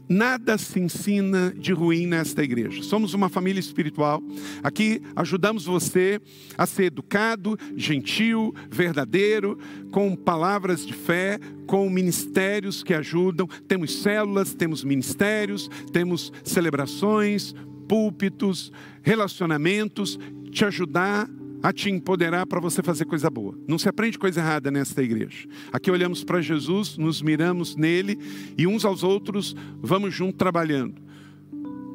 Nada 0.08 0.58
se 0.58 0.80
ensina 0.80 1.54
de 1.56 1.72
ruim 1.72 2.06
nesta 2.06 2.44
igreja. 2.44 2.84
Somos 2.84 3.14
uma 3.14 3.30
família 3.30 3.60
espiritual. 3.60 4.22
Aqui 4.62 5.02
ajudamos 5.16 5.66
você 5.66 6.22
a 6.58 6.66
ser 6.66 6.86
educado, 6.86 7.58
gentil, 7.76 8.54
verdadeiro, 8.70 9.58
com 9.92 10.16
palavras 10.16 10.86
de 10.86 10.94
fé, 10.94 11.40
com 11.66 11.90
ministérios 11.90 12.84
que 12.84 12.94
ajudam. 12.94 13.48
Temos 13.68 14.02
células, 14.02 14.54
temos 14.54 14.84
ministérios, 14.84 15.70
temos 15.92 16.32
celebrações, 16.44 17.56
púlpitos, 17.88 18.72
relacionamentos, 19.02 20.20
te 20.52 20.66
ajudar 20.66 21.28
a 21.62 21.74
te 21.74 21.90
empoderar 21.90 22.46
para 22.46 22.60
você 22.60 22.82
fazer 22.82 23.06
coisa 23.06 23.30
boa. 23.30 23.58
Não 23.68 23.78
se 23.78 23.90
aprende 23.90 24.18
coisa 24.18 24.40
errada 24.40 24.72
nesta 24.72 25.04
igreja. 25.04 25.48
Aqui 25.72 25.92
olhamos 25.92 26.24
para 26.24 26.42
Jesus, 26.42 26.98
nos 26.98 27.22
miramos 27.22 27.76
nele 27.76 28.18
e 28.58 28.66
uns 28.66 28.86
aos 28.86 29.04
outros 29.04 29.56
vamos 29.82 30.14
junto 30.14 30.38
trabalhando. 30.38 31.02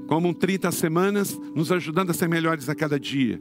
Como 0.06 0.34
30 0.34 0.70
semanas, 0.70 1.40
nos 1.54 1.72
ajudando 1.72 2.10
a 2.10 2.14
ser 2.14 2.28
melhores 2.28 2.68
a 2.68 2.74
cada 2.74 3.00
dia. 3.00 3.40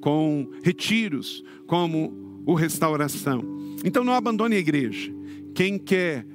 Com 0.00 0.50
retiros, 0.62 1.44
como 1.66 2.42
o 2.44 2.54
restauração. 2.54 3.44
Então 3.84 4.02
não 4.02 4.12
abandone 4.12 4.56
a 4.56 4.58
igreja. 4.58 5.12
Quem 5.54 5.78
quer 5.78 6.26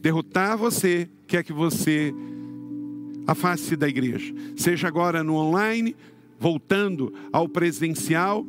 derrotar 0.00 0.56
você, 0.56 1.08
quer 1.26 1.42
que 1.42 1.52
você 1.52 2.14
afaste 3.26 3.76
da 3.76 3.88
igreja. 3.88 4.32
Seja 4.56 4.88
agora 4.88 5.22
no 5.22 5.34
online, 5.34 5.94
voltando 6.38 7.12
ao 7.32 7.48
presencial, 7.48 8.46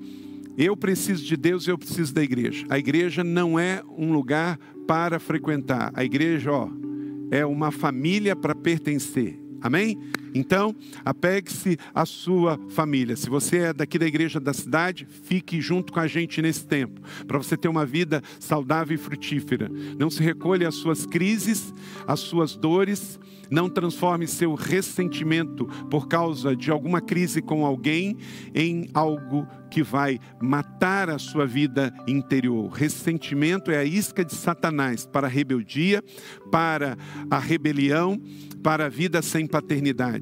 eu 0.57 0.75
preciso 0.75 1.23
de 1.23 1.37
Deus 1.37 1.65
e 1.65 1.71
eu 1.71 1.77
preciso 1.77 2.13
da 2.13 2.21
igreja. 2.21 2.65
A 2.69 2.77
igreja 2.77 3.23
não 3.23 3.57
é 3.57 3.81
um 3.97 4.11
lugar 4.11 4.59
para 4.87 5.19
frequentar. 5.19 5.91
A 5.93 6.03
igreja, 6.03 6.51
ó, 6.51 6.69
é 7.31 7.45
uma 7.45 7.71
família 7.71 8.35
para 8.35 8.53
pertencer. 8.53 9.39
Amém? 9.61 9.97
Então, 10.33 10.75
apegue-se 11.03 11.77
à 11.93 12.05
sua 12.05 12.59
família. 12.69 13.15
Se 13.15 13.29
você 13.29 13.57
é 13.57 13.73
daqui 13.73 13.97
da 13.97 14.07
igreja 14.07 14.39
da 14.39 14.53
cidade, 14.53 15.07
fique 15.23 15.61
junto 15.61 15.91
com 15.93 15.99
a 15.99 16.07
gente 16.07 16.41
nesse 16.41 16.65
tempo, 16.65 17.01
para 17.27 17.37
você 17.37 17.57
ter 17.57 17.67
uma 17.67 17.85
vida 17.85 18.21
saudável 18.39 18.95
e 18.95 18.97
frutífera. 18.97 19.69
Não 19.97 20.09
se 20.09 20.23
recolha 20.23 20.67
às 20.67 20.75
suas 20.75 21.05
crises, 21.05 21.73
às 22.07 22.19
suas 22.19 22.55
dores, 22.55 23.19
não 23.49 23.67
transforme 23.67 24.27
seu 24.27 24.53
ressentimento 24.53 25.65
por 25.89 26.07
causa 26.07 26.55
de 26.55 26.69
alguma 26.69 27.01
crise 27.01 27.41
com 27.41 27.65
alguém 27.65 28.17
em 28.53 28.87
algo 28.93 29.47
que 29.69 29.83
vai 29.83 30.19
matar 30.41 31.09
a 31.09 31.17
sua 31.17 31.45
vida 31.45 31.93
interior. 32.07 32.69
Ressentimento 32.71 33.71
é 33.71 33.77
a 33.77 33.83
isca 33.83 34.23
de 34.25 34.35
Satanás 34.35 35.05
para 35.05 35.27
a 35.27 35.29
rebeldia, 35.29 36.03
para 36.51 36.97
a 37.29 37.39
rebelião, 37.39 38.19
para 38.63 38.85
a 38.85 38.89
vida 38.89 39.21
sem 39.21 39.47
paternidade. 39.47 40.18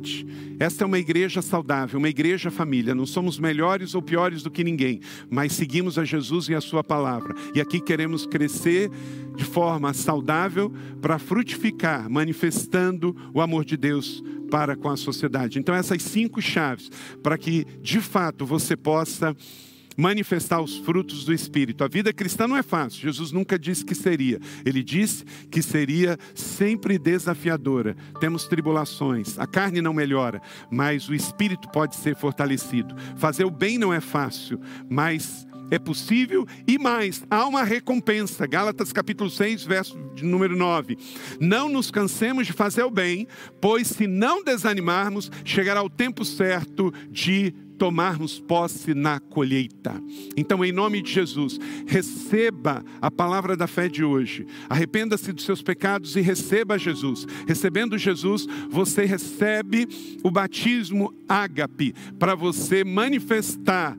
Esta 0.59 0.83
é 0.83 0.87
uma 0.87 0.99
igreja 0.99 1.41
saudável, 1.41 1.97
uma 1.99 2.09
igreja 2.09 2.49
família. 2.51 2.95
Não 2.95 3.05
somos 3.05 3.39
melhores 3.39 3.95
ou 3.95 4.01
piores 4.01 4.43
do 4.43 4.51
que 4.51 4.63
ninguém, 4.63 4.99
mas 5.29 5.53
seguimos 5.53 5.97
a 5.97 6.05
Jesus 6.05 6.49
e 6.49 6.55
a 6.55 6.61
Sua 6.61 6.83
palavra. 6.83 7.35
E 7.53 7.61
aqui 7.61 7.79
queremos 7.79 8.25
crescer 8.25 8.89
de 9.35 9.43
forma 9.43 9.93
saudável 9.93 10.73
para 11.01 11.19
frutificar, 11.19 12.09
manifestando 12.09 13.15
o 13.33 13.39
amor 13.39 13.63
de 13.63 13.77
Deus 13.77 14.23
para 14.49 14.75
com 14.75 14.89
a 14.89 14.97
sociedade. 14.97 15.59
Então, 15.59 15.75
essas 15.75 16.01
cinco 16.01 16.41
chaves 16.41 16.89
para 17.21 17.37
que 17.37 17.65
de 17.81 17.99
fato 17.99 18.45
você 18.45 18.75
possa 18.75 19.35
manifestar 19.97 20.61
os 20.61 20.77
frutos 20.77 21.25
do 21.25 21.33
Espírito. 21.33 21.83
A 21.83 21.87
vida 21.87 22.13
cristã 22.13 22.47
não 22.47 22.55
é 22.55 22.61
fácil, 22.61 23.01
Jesus 23.01 23.31
nunca 23.31 23.57
disse 23.57 23.83
que 23.83 23.95
seria, 23.95 24.39
ele 24.63 24.83
disse 24.83 25.25
que 25.49 25.61
seria 25.61 26.17
sempre 26.35 26.99
desafiadora. 26.99 27.97
Temos 28.19 28.47
tribulações, 28.47 29.37
a 29.39 29.47
carne 29.47 29.81
não 29.81 29.93
melhora, 29.93 30.41
mas 30.69 31.09
o 31.09 31.15
Espírito 31.15 31.67
pode 31.69 31.95
ser 31.95 32.15
fortalecido. 32.15 32.95
Fazer 33.17 33.43
o 33.43 33.51
bem 33.51 33.77
não 33.77 33.91
é 33.91 33.99
fácil, 33.99 34.61
mas 34.87 35.47
é 35.69 35.77
possível 35.77 36.45
e 36.65 36.77
mais, 36.77 37.23
há 37.29 37.45
uma 37.45 37.63
recompensa. 37.63 38.47
Gálatas 38.47 38.93
capítulo 38.93 39.29
6, 39.29 39.63
verso 39.63 39.97
número 40.21 40.55
9. 40.55 40.97
Não 41.39 41.67
nos 41.67 41.91
cansemos 41.91 42.47
de 42.47 42.53
fazer 42.53 42.83
o 42.83 42.91
bem, 42.91 43.27
pois 43.59 43.87
se 43.87 44.07
não 44.07 44.43
desanimarmos, 44.43 45.29
chegará 45.43 45.83
o 45.83 45.89
tempo 45.89 46.23
certo 46.23 46.93
de 47.09 47.53
tomarmos 47.77 48.39
posse 48.39 48.93
na 48.93 49.19
colheita. 49.19 50.01
Então, 50.35 50.63
em 50.63 50.71
nome 50.71 51.01
de 51.01 51.11
Jesus, 51.11 51.59
receba 51.85 52.83
a 53.01 53.09
palavra 53.09 53.55
da 53.55 53.67
fé 53.67 53.87
de 53.87 54.03
hoje. 54.03 54.45
Arrependa-se 54.69 55.31
dos 55.31 55.45
seus 55.45 55.61
pecados 55.61 56.15
e 56.15 56.21
receba 56.21 56.77
Jesus. 56.77 57.25
Recebendo 57.47 57.97
Jesus, 57.97 58.47
você 58.69 59.05
recebe 59.05 59.87
o 60.23 60.31
batismo 60.31 61.13
ágape 61.27 61.93
para 62.17 62.35
você 62.35 62.83
manifestar 62.83 63.97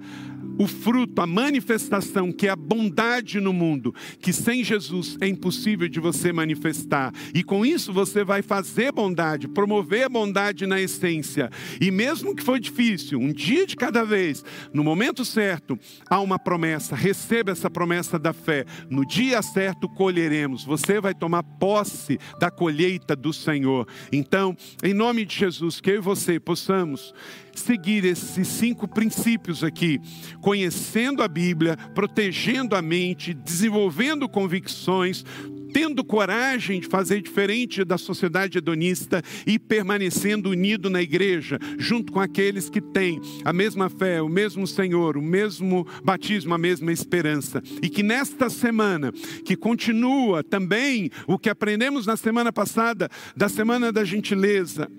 o 0.58 0.66
fruto, 0.66 1.22
a 1.22 1.26
manifestação, 1.26 2.32
que 2.32 2.46
é 2.46 2.50
a 2.50 2.56
bondade 2.56 3.40
no 3.40 3.52
mundo, 3.52 3.94
que 4.20 4.32
sem 4.32 4.64
Jesus 4.64 5.16
é 5.20 5.28
impossível 5.28 5.88
de 5.88 6.00
você 6.00 6.32
manifestar. 6.32 7.12
E 7.32 7.44
com 7.44 7.64
isso 7.64 7.92
você 7.92 8.24
vai 8.24 8.42
fazer 8.42 8.92
bondade, 8.92 9.48
promover 9.48 10.04
a 10.04 10.08
bondade 10.08 10.66
na 10.66 10.80
essência. 10.80 11.48
E 11.80 11.90
mesmo 11.90 12.34
que 12.34 12.42
for 12.42 12.58
difícil, 12.58 13.18
um 13.18 13.32
dia 13.32 13.66
de 13.66 13.76
cada 13.76 14.04
vez, 14.04 14.44
no 14.72 14.82
momento 14.82 15.24
certo, 15.24 15.78
há 16.10 16.20
uma 16.20 16.38
promessa. 16.38 16.96
Receba 16.96 17.52
essa 17.52 17.70
promessa 17.70 18.18
da 18.18 18.32
fé. 18.32 18.64
No 18.90 19.06
dia 19.06 19.40
certo 19.42 19.88
colheremos. 19.88 20.64
Você 20.64 21.00
vai 21.00 21.14
tomar 21.14 21.42
posse 21.42 22.18
da 22.40 22.50
colheita 22.50 23.14
do 23.14 23.32
Senhor. 23.32 23.86
Então, 24.12 24.56
em 24.82 24.92
nome 24.92 25.24
de 25.24 25.36
Jesus, 25.36 25.80
que 25.80 25.90
eu 25.90 25.96
e 25.96 26.00
você 26.00 26.40
possamos 26.40 27.14
seguir 27.58 28.04
esses 28.04 28.48
cinco 28.48 28.86
princípios 28.88 29.62
aqui, 29.62 30.00
conhecendo 30.40 31.22
a 31.22 31.28
Bíblia, 31.28 31.76
protegendo 31.94 32.74
a 32.74 32.82
mente, 32.82 33.34
desenvolvendo 33.34 34.28
convicções, 34.28 35.24
tendo 35.72 36.04
coragem 36.04 36.80
de 36.80 36.88
fazer 36.88 37.20
diferente 37.20 37.84
da 37.84 37.98
sociedade 37.98 38.58
hedonista 38.58 39.22
e 39.46 39.58
permanecendo 39.58 40.50
unido 40.50 40.88
na 40.90 41.02
igreja, 41.02 41.58
junto 41.78 42.12
com 42.12 42.20
aqueles 42.20 42.68
que 42.68 42.80
têm 42.80 43.20
a 43.44 43.52
mesma 43.52 43.88
fé, 43.88 44.20
o 44.22 44.28
mesmo 44.28 44.66
Senhor, 44.66 45.16
o 45.16 45.22
mesmo 45.22 45.86
batismo, 46.04 46.54
a 46.54 46.58
mesma 46.58 46.92
esperança. 46.92 47.62
E 47.82 47.88
que 47.88 48.02
nesta 48.02 48.50
semana, 48.50 49.12
que 49.44 49.56
continua 49.56 50.42
também 50.42 51.10
o 51.26 51.38
que 51.38 51.50
aprendemos 51.50 52.06
na 52.06 52.16
semana 52.16 52.52
passada, 52.52 53.08
da 53.36 53.48
semana 53.48 53.92
da 53.92 54.04
gentileza, 54.04 54.90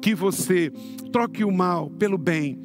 que 0.00 0.14
você 0.14 0.72
troque 1.12 1.44
o 1.44 1.50
mal 1.50 1.90
pelo 1.90 2.16
bem. 2.16 2.58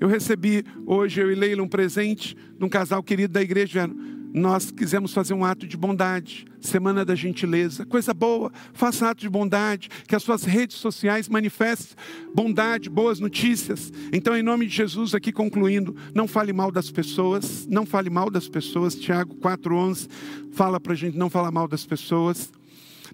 Eu 0.00 0.06
recebi 0.06 0.64
hoje, 0.86 1.20
eu 1.20 1.30
e 1.30 1.34
Leila, 1.34 1.62
um 1.62 1.68
presente 1.68 2.36
de 2.56 2.64
um 2.64 2.68
casal 2.68 3.02
querido 3.02 3.32
da 3.32 3.42
igreja. 3.42 3.90
Nós 4.32 4.70
quisemos 4.70 5.12
fazer 5.12 5.32
um 5.34 5.44
ato 5.44 5.66
de 5.66 5.76
bondade, 5.76 6.44
semana 6.60 7.04
da 7.04 7.14
gentileza, 7.14 7.86
coisa 7.86 8.12
boa, 8.12 8.52
faça 8.72 9.08
ato 9.08 9.20
de 9.20 9.28
bondade, 9.28 9.88
que 10.06 10.14
as 10.14 10.22
suas 10.22 10.44
redes 10.44 10.76
sociais 10.76 11.28
manifestem 11.28 11.96
bondade, 12.34 12.90
boas 12.90 13.20
notícias. 13.20 13.92
Então, 14.12 14.36
em 14.36 14.42
nome 14.42 14.66
de 14.66 14.74
Jesus, 14.74 15.14
aqui 15.14 15.32
concluindo, 15.32 15.96
não 16.14 16.28
fale 16.28 16.52
mal 16.52 16.70
das 16.70 16.90
pessoas, 16.90 17.66
não 17.66 17.86
fale 17.86 18.10
mal 18.10 18.30
das 18.30 18.48
pessoas. 18.48 18.94
Tiago 18.94 19.34
4,11 19.36 20.08
fala 20.52 20.78
para 20.78 20.92
a 20.92 20.96
gente 20.96 21.16
não 21.16 21.30
falar 21.30 21.50
mal 21.50 21.66
das 21.66 21.86
pessoas, 21.86 22.52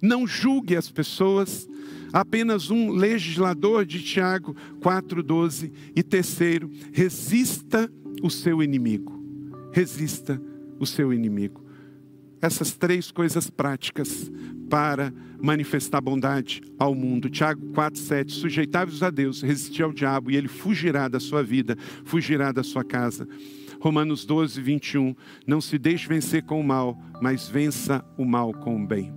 não 0.03 0.27
julgue 0.27 0.77
as 0.77 0.91
pessoas, 0.91 1.69
apenas 2.13 2.71
um 2.71 2.91
legislador 2.91 3.85
de 3.87 4.03
Tiago 4.03 4.57
4,12. 4.81 5.71
E 5.95 6.03
terceiro, 6.03 6.71
resista 6.93 7.91
o 8.23 8.31
seu 8.31 8.63
inimigo. 8.63 9.23
Resista 9.73 10.41
o 10.79 10.87
seu 10.87 11.13
inimigo. 11.13 11.65
Essas 12.41 12.73
três 12.73 13.11
coisas 13.11 13.49
práticas 13.49 14.31
para 14.69 15.13
manifestar 15.41 16.01
bondade 16.01 16.61
ao 16.79 16.95
mundo. 16.95 17.31
Tiago 17.31 17.73
4,7: 17.73 18.31
Sujeitai-vos 18.31 19.03
a 19.03 19.11
Deus, 19.11 19.43
resistir 19.43 19.83
ao 19.83 19.93
diabo, 19.93 20.31
e 20.31 20.37
ele 20.37 20.49
fugirá 20.49 21.09
da 21.09 21.21
sua 21.21 21.43
vida, 21.43 21.77
fugirá 22.05 22.53
da 22.53 22.63
sua 22.63 22.85
casa. 22.85 23.27
Romanos 23.81 24.25
12, 24.25 24.61
21. 24.61 25.15
Não 25.47 25.61
se 25.61 25.79
deixe 25.79 26.09
vencer 26.09 26.43
com 26.43 26.61
o 26.61 26.65
mal, 26.65 26.99
mas 27.21 27.49
vença 27.49 28.05
o 28.17 28.25
mal 28.25 28.53
com 28.53 28.83
o 28.83 28.87
bem. 28.87 29.15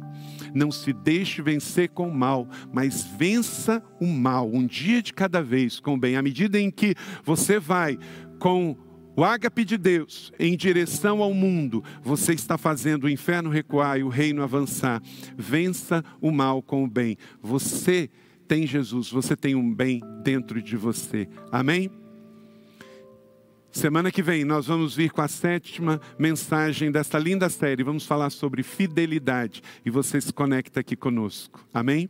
Não 0.53 0.71
se 0.71 0.91
deixe 0.91 1.41
vencer 1.41 1.89
com 1.89 2.09
o 2.09 2.13
mal, 2.13 2.47
mas 2.73 3.03
vença 3.17 3.83
o 3.99 4.07
mal, 4.07 4.49
um 4.51 4.65
dia 4.65 5.01
de 5.01 5.13
cada 5.13 5.41
vez 5.41 5.79
com 5.79 5.93
o 5.93 5.97
bem. 5.97 6.17
À 6.17 6.21
medida 6.21 6.59
em 6.59 6.71
que 6.71 6.95
você 7.23 7.59
vai 7.59 7.97
com 8.39 8.75
o 9.17 9.23
ágape 9.23 9.65
de 9.65 9.79
Deus 9.79 10.31
em 10.37 10.55
direção 10.55 11.23
ao 11.23 11.33
mundo, 11.33 11.83
você 12.03 12.33
está 12.33 12.55
fazendo 12.55 13.05
o 13.05 13.09
inferno 13.09 13.49
recuar 13.49 13.97
e 13.97 14.03
o 14.03 14.09
reino 14.09 14.43
avançar. 14.43 15.01
Vença 15.35 16.05
o 16.21 16.31
mal 16.31 16.61
com 16.61 16.83
o 16.83 16.87
bem. 16.87 17.17
Você 17.41 18.11
tem 18.47 18.67
Jesus, 18.67 19.09
você 19.09 19.35
tem 19.35 19.55
um 19.55 19.73
bem 19.73 20.03
dentro 20.23 20.61
de 20.61 20.77
você. 20.77 21.27
Amém? 21.51 21.89
Semana 23.71 24.11
que 24.11 24.21
vem 24.21 24.45
nós 24.45 24.67
vamos 24.67 24.95
vir 24.95 25.11
com 25.11 25.21
a 25.21 25.27
sétima 25.27 25.99
mensagem 26.17 26.91
desta 26.91 27.17
linda 27.17 27.49
série. 27.49 27.83
Vamos 27.83 28.05
falar 28.05 28.29
sobre 28.29 28.61
fidelidade 28.61 29.63
e 29.83 29.89
você 29.89 30.21
se 30.21 30.31
conecta 30.31 30.79
aqui 30.81 30.95
conosco. 30.95 31.65
Amém? 31.73 32.07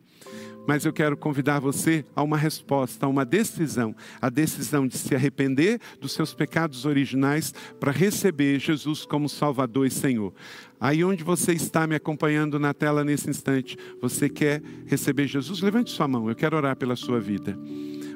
Mas 0.67 0.83
eu 0.85 0.91
quero 0.91 1.15
convidar 1.15 1.59
você 1.59 2.03
a 2.13 2.21
uma 2.21 2.37
resposta, 2.37 3.05
a 3.05 3.09
uma 3.09 3.23
decisão, 3.23 3.95
a 4.21 4.29
decisão 4.29 4.85
de 4.85 4.97
se 4.97 5.15
arrepender 5.15 5.79
dos 6.01 6.11
seus 6.11 6.33
pecados 6.33 6.85
originais 6.85 7.53
para 7.79 7.91
receber 7.91 8.59
Jesus 8.59 9.05
como 9.05 9.29
Salvador 9.29 9.87
e 9.87 9.89
Senhor. 9.89 10.33
Aí 10.79 11.03
onde 11.03 11.23
você 11.23 11.53
está 11.53 11.87
me 11.87 11.95
acompanhando 11.95 12.59
na 12.59 12.73
tela 12.73 13.03
nesse 13.03 13.29
instante, 13.29 13.77
você 14.01 14.27
quer 14.27 14.61
receber 14.85 15.25
Jesus? 15.25 15.61
Levante 15.61 15.89
sua 15.89 16.07
mão, 16.07 16.27
eu 16.27 16.35
quero 16.35 16.57
orar 16.57 16.75
pela 16.75 16.97
sua 16.97 17.19
vida. 17.19 17.57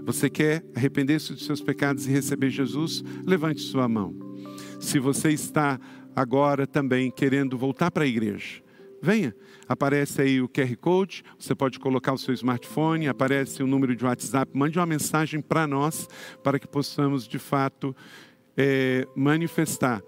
Você 0.04 0.30
quer 0.30 0.64
arrepender-se 0.76 1.32
dos 1.32 1.45
seus 1.45 1.62
pecados 1.62 2.06
e 2.06 2.12
receber 2.12 2.49
Jesus? 2.49 3.04
Levante 3.26 3.62
sua 3.62 3.88
mão. 3.88 4.14
Se 4.80 4.99
você 4.99 5.32
está 5.32 5.80
agora 6.14 6.68
também 6.68 7.10
querendo 7.10 7.58
voltar 7.58 7.91
para 7.91 8.04
a 8.04 8.08
igreja, 8.08 8.62
venha. 9.02 9.36
Aparece 9.68 10.22
aí 10.22 10.41
o 10.41 10.47
QR 10.49 10.76
Code, 10.78 11.24
você 11.38 11.56
pode 11.56 11.80
colocar 11.80 12.14
o 12.14 12.18
seu 12.18 12.34
smartphone, 12.34 13.08
aparece 13.08 13.64
o 13.64 13.68
número 13.68 13.95
de 13.95 14.06
WhatsApp, 14.06 14.52
mande 14.54 14.78
uma 14.78 14.86
mensagem 14.86 15.41
para 15.41 15.66
nós, 15.66 16.08
para 16.43 16.60
que 16.60 16.68
possamos 16.68 17.28
de 17.28 17.39
fato 17.39 17.95
é, 18.56 19.08
manifestar 19.16 20.02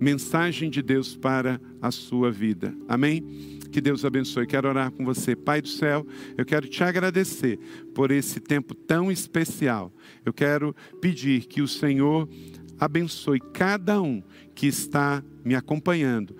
mensagem 0.00 0.68
de 0.68 0.82
Deus 0.82 1.16
para 1.16 1.60
a 1.80 1.90
sua 1.90 2.30
vida. 2.30 2.74
Amém? 2.88 3.58
Que 3.70 3.80
Deus 3.80 4.04
abençoe. 4.04 4.46
Quero 4.46 4.68
orar 4.68 4.90
com 4.90 5.04
você. 5.04 5.34
Pai 5.34 5.62
do 5.62 5.68
céu, 5.68 6.06
eu 6.36 6.44
quero 6.44 6.68
te 6.68 6.82
agradecer 6.82 7.58
por 7.94 8.10
esse 8.10 8.40
tempo 8.40 8.74
tão 8.74 9.10
especial. 9.10 9.92
Eu 10.24 10.32
quero 10.32 10.74
pedir 11.00 11.46
que 11.46 11.62
o 11.62 11.68
Senhor 11.68 12.28
abençoe 12.78 13.40
cada 13.52 14.00
um 14.02 14.22
que 14.54 14.66
está 14.66 15.22
me 15.44 15.54
acompanhando 15.54 16.36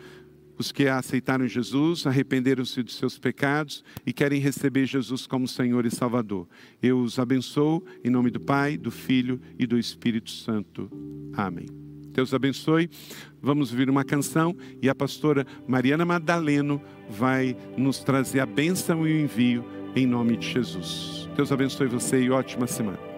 os 0.59 0.71
que 0.71 0.87
aceitaram 0.87 1.47
Jesus, 1.47 2.07
arrependeram-se 2.07 2.83
dos 2.83 2.97
seus 2.97 3.19
pecados 3.19 3.85
e 4.07 4.13
querem 4.13 4.41
receber 4.41 4.87
Jesus 4.87 5.27
como 5.27 5.49
Senhor 5.49 5.85
e 5.87 5.91
Salvador. 5.91 6.49
Eu 6.83 7.01
os 7.01 7.19
abençoo 7.19 7.85
em 8.05 8.11
nome 8.11 8.31
do 8.31 8.41
Pai, 8.41 8.77
do 8.77 8.91
Filho 8.91 9.41
e 9.59 9.67
do 9.67 9.79
Espírito 9.79 10.31
Santo. 10.31 10.91
Amém. 11.33 11.67
Deus 12.13 12.33
abençoe. 12.33 12.89
Vamos 13.43 13.73
ouvir 13.73 13.91
uma 13.91 14.05
canção 14.05 14.57
e 14.81 14.89
a 14.89 14.95
pastora 14.95 15.45
Mariana 15.67 16.05
Madaleno 16.05 16.81
vai 17.11 17.57
nos 17.77 17.99
trazer 17.99 18.41
a 18.41 18.47
bênção 18.47 19.07
e 19.07 19.13
o 19.13 19.21
envio 19.21 19.65
em 19.97 20.07
nome 20.07 20.37
de 20.37 20.49
Jesus. 20.49 21.29
Deus 21.37 21.51
abençoe 21.51 21.89
você 21.89 22.23
e 22.23 22.31
ótima 22.31 22.67
semana. 22.67 23.14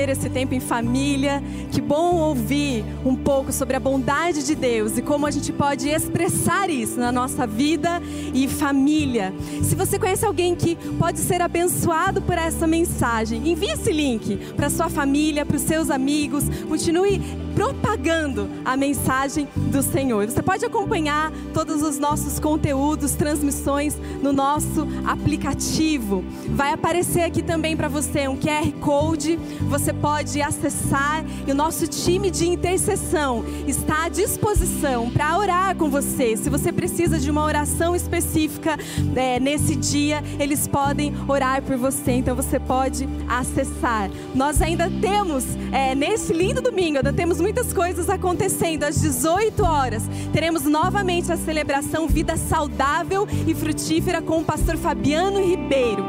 Esse 0.00 0.28
tempo 0.30 0.54
em 0.54 0.60
família. 0.60 1.42
Que 1.70 1.80
bom 1.80 2.16
ouvir 2.16 2.84
um 3.04 3.14
pouco 3.14 3.52
sobre 3.52 3.76
a 3.76 3.80
bondade 3.80 4.44
de 4.44 4.54
Deus 4.54 4.96
e 4.96 5.02
como 5.02 5.26
a 5.26 5.30
gente 5.30 5.52
pode 5.52 5.88
expressar 5.88 6.70
isso 6.70 6.98
na 6.98 7.12
nossa 7.12 7.46
vida 7.46 8.00
e 8.32 8.48
família. 8.48 9.32
Se 9.62 9.74
você 9.74 9.98
conhece 9.98 10.24
alguém 10.24 10.54
que 10.54 10.76
pode 10.98 11.18
ser 11.18 11.40
abençoado 11.40 12.22
por 12.22 12.36
essa 12.36 12.66
mensagem, 12.66 13.50
envie 13.50 13.70
esse 13.70 13.92
link 13.92 14.36
para 14.56 14.70
sua 14.70 14.88
família, 14.88 15.44
para 15.44 15.56
os 15.56 15.62
seus 15.62 15.90
amigos. 15.90 16.44
Continue 16.68 17.20
propagando 17.54 18.48
a 18.64 18.76
mensagem 18.76 19.48
do 19.56 19.82
Senhor. 19.82 20.26
Você 20.26 20.42
pode 20.42 20.64
acompanhar 20.64 21.32
todos 21.52 21.82
os 21.82 21.98
nossos 21.98 22.38
conteúdos, 22.38 23.12
transmissões 23.12 23.96
no 24.22 24.32
nosso 24.32 24.86
aplicativo. 25.04 26.24
Vai 26.50 26.72
aparecer 26.72 27.22
aqui 27.22 27.42
também 27.42 27.76
para 27.76 27.88
você 27.88 28.28
um 28.28 28.36
QR 28.36 28.70
Code. 28.80 29.38
Você 29.68 29.92
pode 29.92 30.40
acessar 30.40 31.24
e 31.46 31.50
o 31.50 31.54
nosso 31.54 31.86
time 31.86 32.30
de 32.30 32.46
intercessão 32.48 33.44
está 33.66 34.04
à 34.04 34.08
disposição 34.08 35.10
para 35.10 35.36
orar 35.36 35.76
com 35.76 35.90
você. 35.90 36.36
Se 36.36 36.48
você 36.48 36.72
precisa 36.72 37.18
de 37.18 37.30
uma 37.30 37.44
oração 37.44 37.94
específica 37.94 38.78
é, 39.14 39.38
nesse 39.38 39.76
dia, 39.76 40.22
eles 40.38 40.66
podem 40.66 41.12
orar 41.28 41.62
por 41.62 41.76
você. 41.76 42.12
Então 42.12 42.34
você 42.34 42.58
pode 42.58 43.08
acessar. 43.28 44.10
Nós 44.34 44.62
ainda 44.62 44.90
temos, 45.00 45.44
é, 45.70 45.94
nesse 45.94 46.32
lindo 46.32 46.60
domingo, 46.60 46.98
ainda 46.98 47.12
temos 47.12 47.40
muitas 47.42 47.72
coisas 47.72 48.08
acontecendo. 48.08 48.84
Às 48.84 49.00
18 49.00 49.64
horas, 49.64 50.04
teremos 50.32 50.62
novamente 50.62 51.32
a 51.32 51.36
celebração 51.36 52.06
Vida 52.06 52.36
Saudável 52.36 53.26
e 53.46 53.52
Frutífera 53.52 54.22
com 54.22 54.38
o 54.38 54.44
pastor 54.44 54.76
Fabiano 54.76 55.44
Ribeiro. 55.44 56.04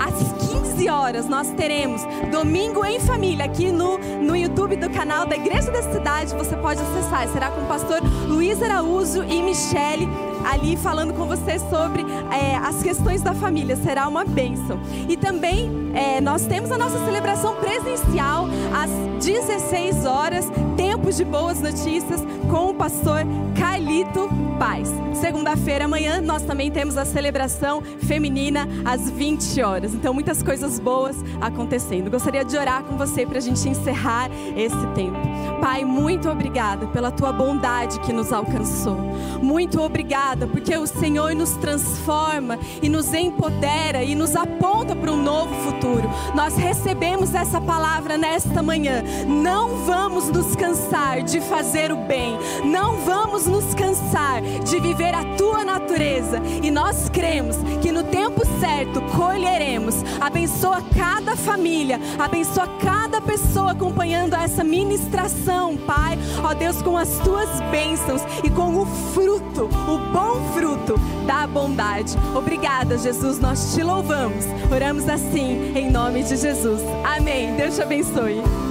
Às 0.00 0.14
15 0.50 0.88
horas, 0.88 1.28
nós 1.28 1.50
teremos 1.52 2.00
Domingo 2.32 2.84
em 2.84 2.98
Família 3.00 3.44
aqui 3.44 3.70
no, 3.70 3.98
no 3.98 4.34
YouTube 4.34 4.76
do 4.76 4.88
canal 4.88 5.26
da 5.26 5.36
Igreja 5.36 5.70
da 5.70 5.82
Cidade. 5.82 6.34
Você 6.34 6.56
pode 6.56 6.80
acessar. 6.80 7.28
Será 7.28 7.50
com 7.50 7.60
o 7.60 7.66
pastor 7.66 8.00
Luiz 8.26 8.62
Araújo 8.62 9.22
e 9.24 9.42
Michele 9.42 10.08
ali 10.44 10.76
falando 10.76 11.12
com 11.14 11.26
você 11.26 11.58
sobre 11.58 12.04
é, 12.32 12.56
as 12.56 12.82
questões 12.82 13.22
da 13.22 13.34
família. 13.34 13.76
Será 13.76 14.08
uma 14.08 14.24
bênção. 14.24 14.80
E 15.08 15.16
também 15.16 15.70
é, 15.94 16.20
nós 16.20 16.46
temos 16.46 16.70
a 16.70 16.78
nossa 16.78 17.04
celebração 17.04 17.54
presencial 17.56 18.46
às 18.74 18.90
16 19.24 20.04
horas, 20.06 20.50
de 21.16 21.24
boas 21.24 21.60
notícias 21.60 22.20
com 22.50 22.70
o 22.70 22.74
pastor 22.74 23.20
Carlito 23.58 24.28
Paz. 24.58 24.88
Segunda-feira 25.14 25.86
amanhã 25.86 26.20
nós 26.20 26.42
também 26.42 26.70
temos 26.70 26.98
a 26.98 27.04
celebração 27.04 27.82
feminina 28.06 28.68
às 28.84 29.08
20 29.10 29.62
horas. 29.62 29.94
Então 29.94 30.12
muitas 30.12 30.42
coisas 30.42 30.78
boas 30.78 31.16
acontecendo. 31.40 32.10
Gostaria 32.10 32.44
de 32.44 32.56
orar 32.56 32.84
com 32.84 32.96
você 32.96 33.24
para 33.24 33.38
a 33.38 33.40
gente 33.40 33.66
encerrar 33.68 34.30
esse 34.56 34.86
tempo. 34.94 35.16
Pai, 35.60 35.84
muito 35.84 36.28
obrigada 36.28 36.86
pela 36.86 37.10
tua 37.10 37.32
bondade 37.32 37.98
que 38.00 38.12
nos 38.12 38.32
alcançou. 38.32 38.96
Muito 39.42 39.80
obrigada 39.80 40.46
porque 40.46 40.76
o 40.76 40.86
Senhor 40.86 41.34
nos 41.34 41.52
transforma 41.52 42.58
e 42.80 42.88
nos 42.88 43.12
empodera 43.12 44.02
e 44.02 44.14
nos 44.14 44.36
aponta 44.36 44.94
para 44.94 45.10
um 45.10 45.22
novo 45.22 45.54
futuro. 45.56 46.08
Nós 46.34 46.56
recebemos 46.56 47.34
essa 47.34 47.60
palavra 47.60 48.16
nesta 48.16 48.62
manhã. 48.62 49.02
Não 49.26 49.84
vamos 49.84 50.28
nos 50.28 50.54
cansar 50.54 51.22
de 51.22 51.40
fazer 51.40 51.90
o 51.92 51.96
bem. 51.96 52.38
Não 52.64 52.96
vamos 52.98 53.46
nos 53.46 53.74
cansar 53.74 54.42
de 54.42 54.80
viver 54.80 55.14
a 55.14 55.24
tua 55.36 55.64
natureza. 55.64 56.40
E 56.62 56.70
nós 56.70 57.08
cremos 57.08 57.56
que 57.82 57.90
no 57.90 58.04
tempo 58.04 58.46
certo 58.60 59.00
colheremos. 59.16 59.96
Abençoa 60.20 60.82
cada 60.96 61.36
família, 61.36 62.00
abençoa 62.18 62.68
cada 62.80 63.20
pessoa 63.20 63.72
acompanhando 63.72 64.34
essa 64.34 64.62
ministração, 64.64 65.76
Pai. 65.76 66.18
Ó 66.42 66.54
Deus, 66.54 66.82
com 66.82 66.96
as 66.96 67.18
tuas 67.18 67.48
bênçãos 67.70 68.22
e 68.44 68.50
com 68.50 68.76
o 68.76 68.86
fruto, 69.12 69.64
o 69.64 69.98
bom 70.12 70.52
fruto 70.54 70.94
da 71.26 71.46
bondade. 71.46 72.16
Obrigada, 72.34 72.98
Jesus, 72.98 73.38
nós 73.38 73.74
te 73.74 73.82
louvamos. 73.82 74.44
Oramos 74.72 75.08
assim, 75.08 75.72
em 75.74 75.90
nome 75.90 76.22
de 76.22 76.36
Jesus. 76.36 76.80
Amém. 77.04 77.54
Deus 77.56 77.76
te 77.76 77.82
abençoe. 77.82 78.67